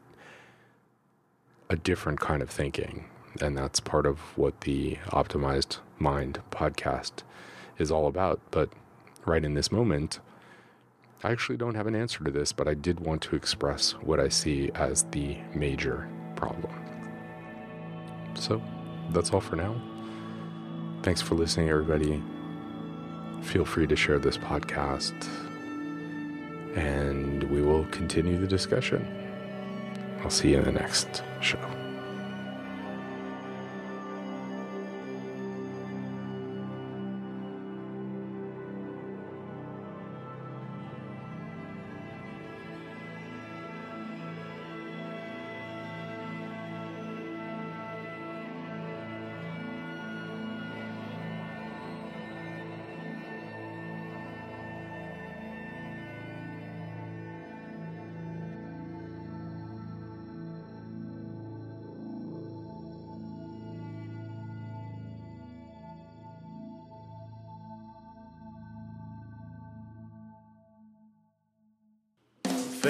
a 1.70 1.76
different 1.76 2.20
kind 2.20 2.42
of 2.42 2.50
thinking. 2.50 3.06
And 3.42 3.58
that's 3.58 3.80
part 3.80 4.06
of 4.06 4.20
what 4.38 4.62
the 4.62 4.98
Optimized 5.08 5.78
Mind 5.98 6.42
podcast 6.52 7.24
is 7.78 7.92
all 7.92 8.08
about. 8.08 8.42
But 8.52 8.70
right 9.26 9.46
in 9.46 9.54
this 9.54 9.72
moment, 9.72 10.20
I 11.24 11.32
actually 11.32 11.58
don't 11.58 11.76
have 11.76 11.88
an 11.88 11.96
answer 11.96 12.24
to 12.24 12.32
this, 12.32 12.52
but 12.52 12.68
I 12.68 12.74
did 12.74 13.00
want 13.00 13.22
to 13.24 13.36
express 13.36 13.92
what 13.92 14.20
I 14.20 14.28
see 14.28 14.72
as 14.76 15.04
the 15.12 15.38
major 15.56 16.10
problem. 16.36 16.81
So 18.36 18.62
that's 19.12 19.32
all 19.32 19.42
for 19.42 19.56
now. 19.56 19.76
Thanks 21.04 21.22
for 21.22 21.36
listening, 21.36 21.70
everybody. 21.70 22.22
Feel 23.42 23.66
free 23.66 23.88
to 23.88 23.96
share 23.96 24.20
this 24.20 24.38
podcast, 24.38 25.28
and 26.76 27.44
we 27.46 27.62
will 27.62 27.86
continue 27.86 28.38
the 28.38 28.48
discussion. 28.48 29.06
I'll 30.24 30.30
see 30.30 30.52
you 30.52 30.60
in 30.60 30.66
the 30.66 30.72
next 30.72 31.24
show. 31.42 31.81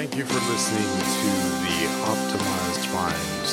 Thank 0.02 0.16
you 0.16 0.24
for 0.24 0.40
listening 0.50 0.82
to 0.82 1.30
the 1.62 1.86
Optimized 2.10 2.92
Minds. 2.92 3.50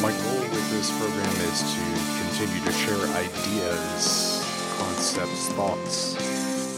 My 0.00 0.10
goal 0.10 0.40
with 0.40 0.70
this 0.70 0.90
program 0.98 1.36
is 1.52 1.60
to 1.60 1.84
continue 2.24 2.64
to 2.64 2.72
share 2.72 3.06
ideas, 3.14 4.42
concepts, 4.78 5.48
thoughts 5.50 6.14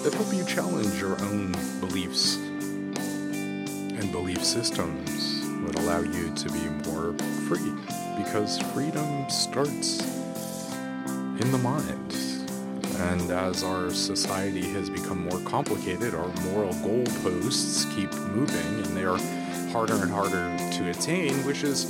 that 0.03 0.13
help 0.15 0.35
you 0.35 0.45
challenge 0.45 1.01
your 1.01 1.17
own 1.27 1.53
beliefs 1.79 2.35
and 2.35 4.11
belief 4.11 4.45
systems 4.45 5.47
that 5.63 5.79
allow 5.79 6.01
you 6.01 6.35
to 6.35 6.51
be 6.51 6.91
more 6.91 7.15
free 7.47 7.73
because 8.19 8.59
freedom 8.73 9.31
starts 9.31 10.01
in 11.39 11.53
the 11.53 11.59
mind. 11.59 12.06
And 12.99 13.31
as 13.31 13.63
our 13.63 13.91
society 13.91 14.69
has 14.73 14.89
become 14.89 15.29
more 15.29 15.41
complicated, 15.41 16.15
our 16.15 16.29
moral 16.45 16.73
goalposts 16.75 17.95
keep 17.95 18.13
moving 18.35 18.85
and 18.85 18.97
they 18.97 19.05
are 19.05 19.19
harder 19.71 19.95
and 19.95 20.11
harder 20.11 20.57
to 20.73 20.91
attain, 20.91 21.35
which 21.45 21.63
is 21.63 21.85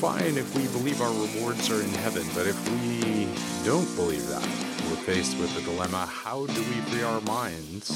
fine 0.00 0.36
if 0.36 0.54
we 0.54 0.66
believe 0.78 1.00
our 1.00 1.12
rewards 1.12 1.70
are 1.70 1.82
in 1.82 1.88
heaven. 2.04 2.26
But 2.34 2.46
if 2.46 2.58
we 2.70 3.26
don't 3.64 3.88
believe 3.96 4.26
that, 4.28 4.42
we're 4.90 4.96
faced 4.96 5.38
with 5.38 5.54
the 5.54 5.62
dilemma 5.62 6.04
how 6.04 6.44
do 6.46 6.60
we 6.60 6.80
free 6.90 7.02
our 7.02 7.22
minds 7.22 7.90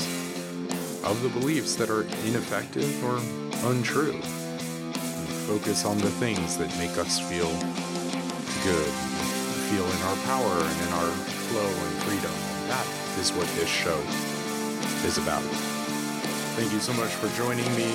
of 1.04 1.20
the 1.22 1.28
beliefs 1.28 1.76
that 1.76 1.90
are 1.90 2.04
ineffective 2.24 3.04
or 3.04 3.18
untrue? 3.70 4.14
And 4.14 5.28
focus 5.44 5.84
on 5.84 5.98
the 5.98 6.10
things 6.12 6.56
that 6.56 6.74
make 6.78 6.96
us 6.96 7.18
feel 7.18 7.50
good, 8.64 8.92
feel 9.68 9.84
in 9.84 10.02
our 10.08 10.16
power 10.24 10.64
and 10.64 10.80
in 10.80 10.92
our 10.94 11.37
flow 11.48 11.66
and 11.66 11.94
freedom. 12.04 12.32
That 12.68 12.86
is 13.18 13.32
what 13.32 13.48
this 13.56 13.68
show 13.68 13.98
is 15.06 15.16
about. 15.18 15.42
Thank 16.56 16.72
you 16.72 16.80
so 16.80 16.92
much 16.92 17.10
for 17.14 17.28
joining 17.36 17.68
me. 17.76 17.88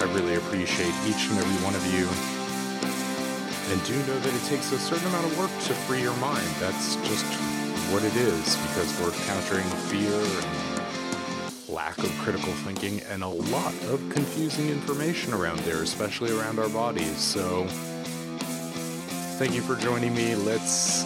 I 0.00 0.10
really 0.14 0.34
appreciate 0.34 0.94
each 1.06 1.30
and 1.30 1.38
every 1.38 1.58
one 1.62 1.74
of 1.74 1.84
you. 1.94 2.08
And 3.70 3.78
do 3.86 3.94
know 4.10 4.18
that 4.18 4.34
it 4.34 4.44
takes 4.48 4.72
a 4.72 4.78
certain 4.78 5.06
amount 5.08 5.26
of 5.26 5.38
work 5.38 5.50
to 5.66 5.74
free 5.86 6.02
your 6.02 6.16
mind. 6.16 6.48
That's 6.58 6.96
just 7.06 7.24
what 7.92 8.02
it 8.02 8.16
is 8.16 8.56
because 8.56 8.90
we're 9.00 9.12
countering 9.26 9.68
fear 9.86 10.10
and 10.10 10.72
lack 11.68 11.98
of 11.98 12.10
critical 12.18 12.52
thinking 12.64 13.00
and 13.10 13.22
a 13.22 13.28
lot 13.28 13.74
of 13.84 14.02
confusing 14.10 14.68
information 14.68 15.32
around 15.32 15.58
there, 15.60 15.82
especially 15.82 16.36
around 16.36 16.58
our 16.58 16.68
bodies. 16.68 17.16
So, 17.18 17.66
thank 19.38 19.54
you 19.54 19.62
for 19.62 19.76
joining 19.76 20.14
me. 20.14 20.34
Let's 20.34 21.04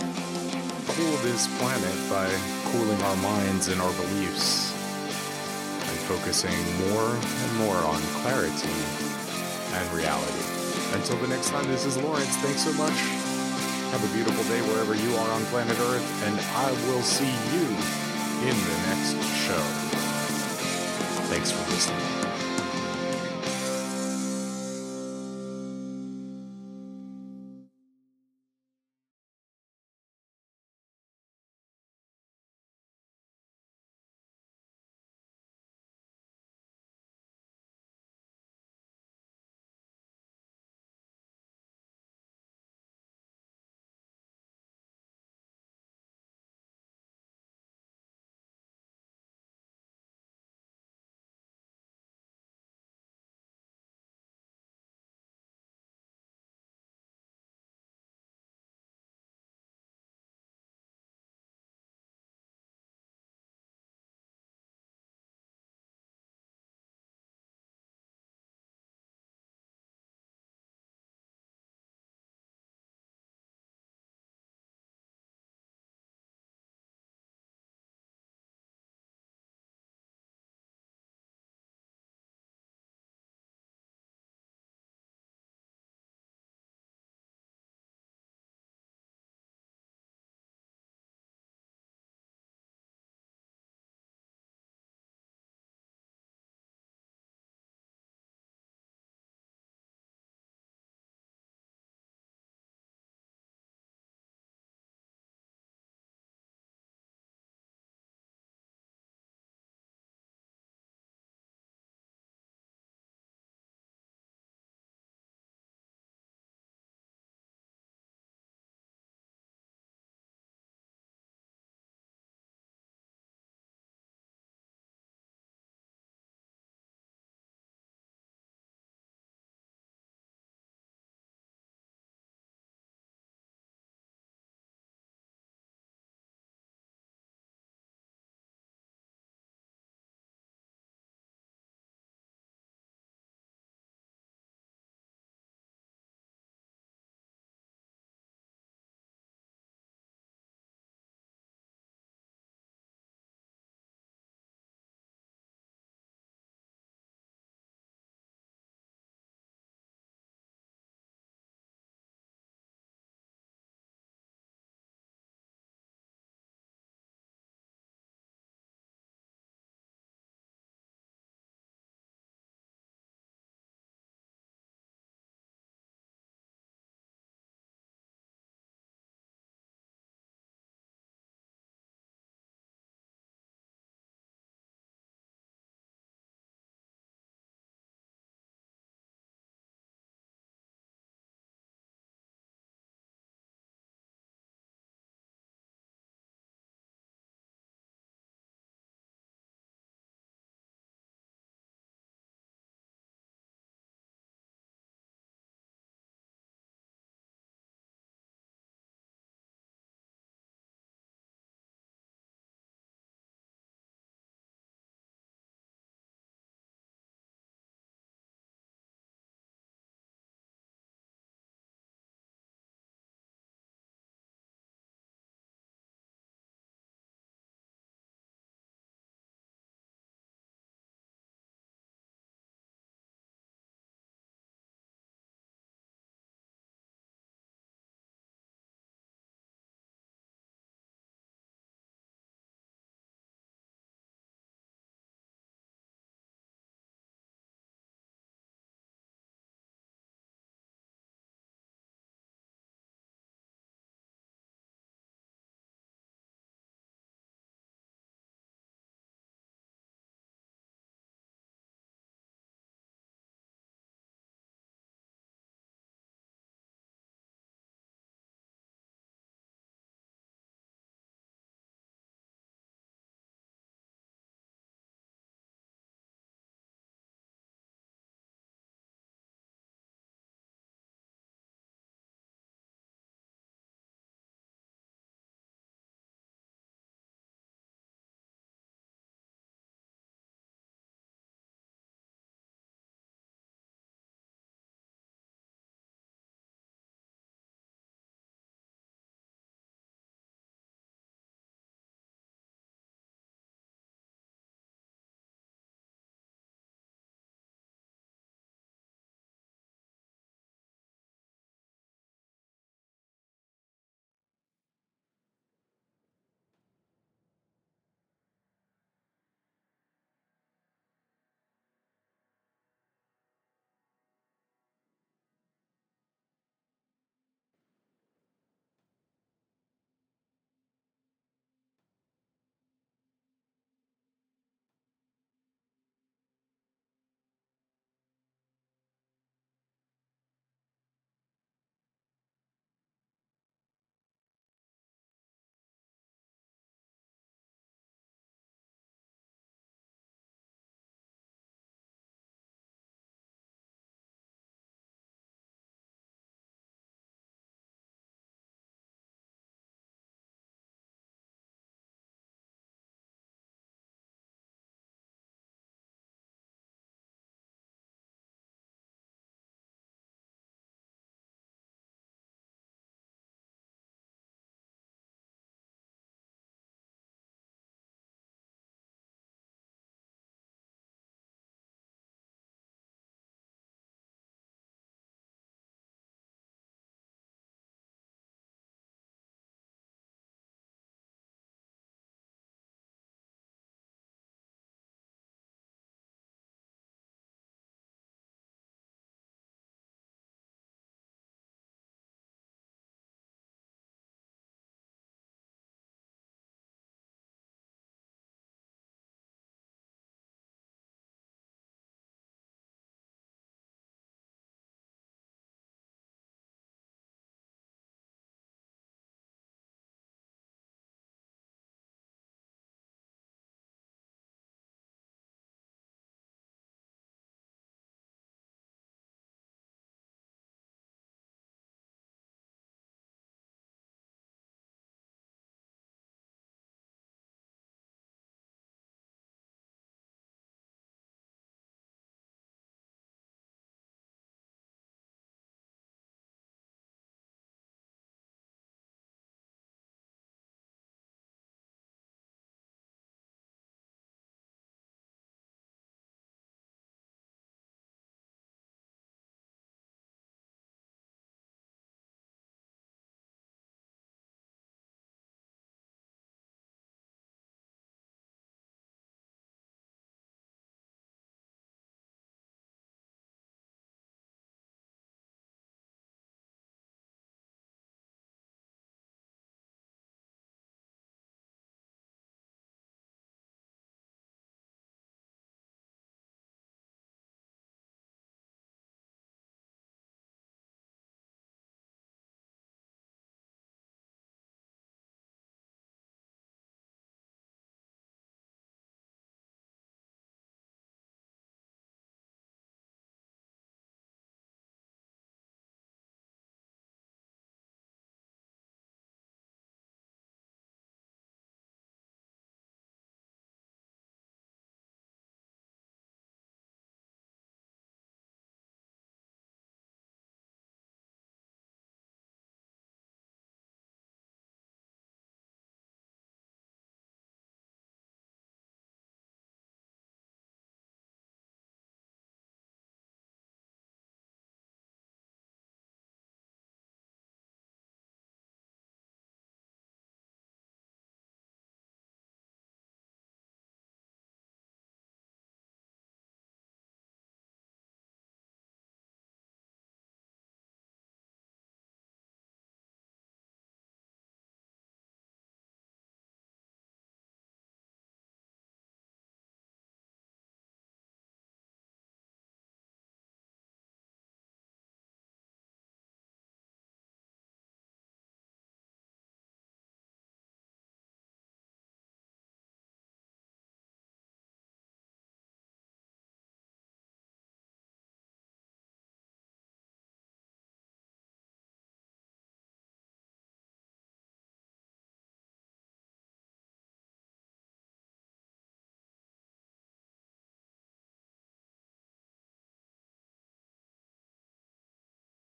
cool 0.96 1.16
this 1.18 1.46
planet 1.58 1.94
by 2.08 2.26
cooling 2.72 3.00
our 3.02 3.16
minds 3.16 3.68
and 3.68 3.82
our 3.82 3.92
beliefs 3.92 4.72
and 4.72 5.98
focusing 6.08 6.56
more 6.88 7.10
and 7.12 7.56
more 7.56 7.76
on 7.76 8.00
clarity 8.24 8.72
and 9.76 9.92
reality. 9.92 10.40
Until 10.94 11.18
the 11.18 11.28
next 11.28 11.50
time, 11.50 11.66
this 11.66 11.84
is 11.84 11.98
Lawrence. 11.98 12.34
Thanks 12.38 12.64
so 12.64 12.72
much. 12.72 12.96
Have 13.92 14.02
a 14.08 14.14
beautiful 14.14 14.42
day 14.44 14.62
wherever 14.62 14.94
you 14.94 15.14
are 15.16 15.30
on 15.32 15.44
planet 15.46 15.78
Earth, 15.78 16.24
and 16.24 16.40
I 16.56 16.70
will 16.88 17.02
see 17.02 17.28
you 17.52 17.66
in 18.48 18.56
the 18.56 18.76
next 18.88 19.22
show. 19.44 19.62
Thanks 21.28 21.50
for 21.50 21.70
listening. 21.70 22.25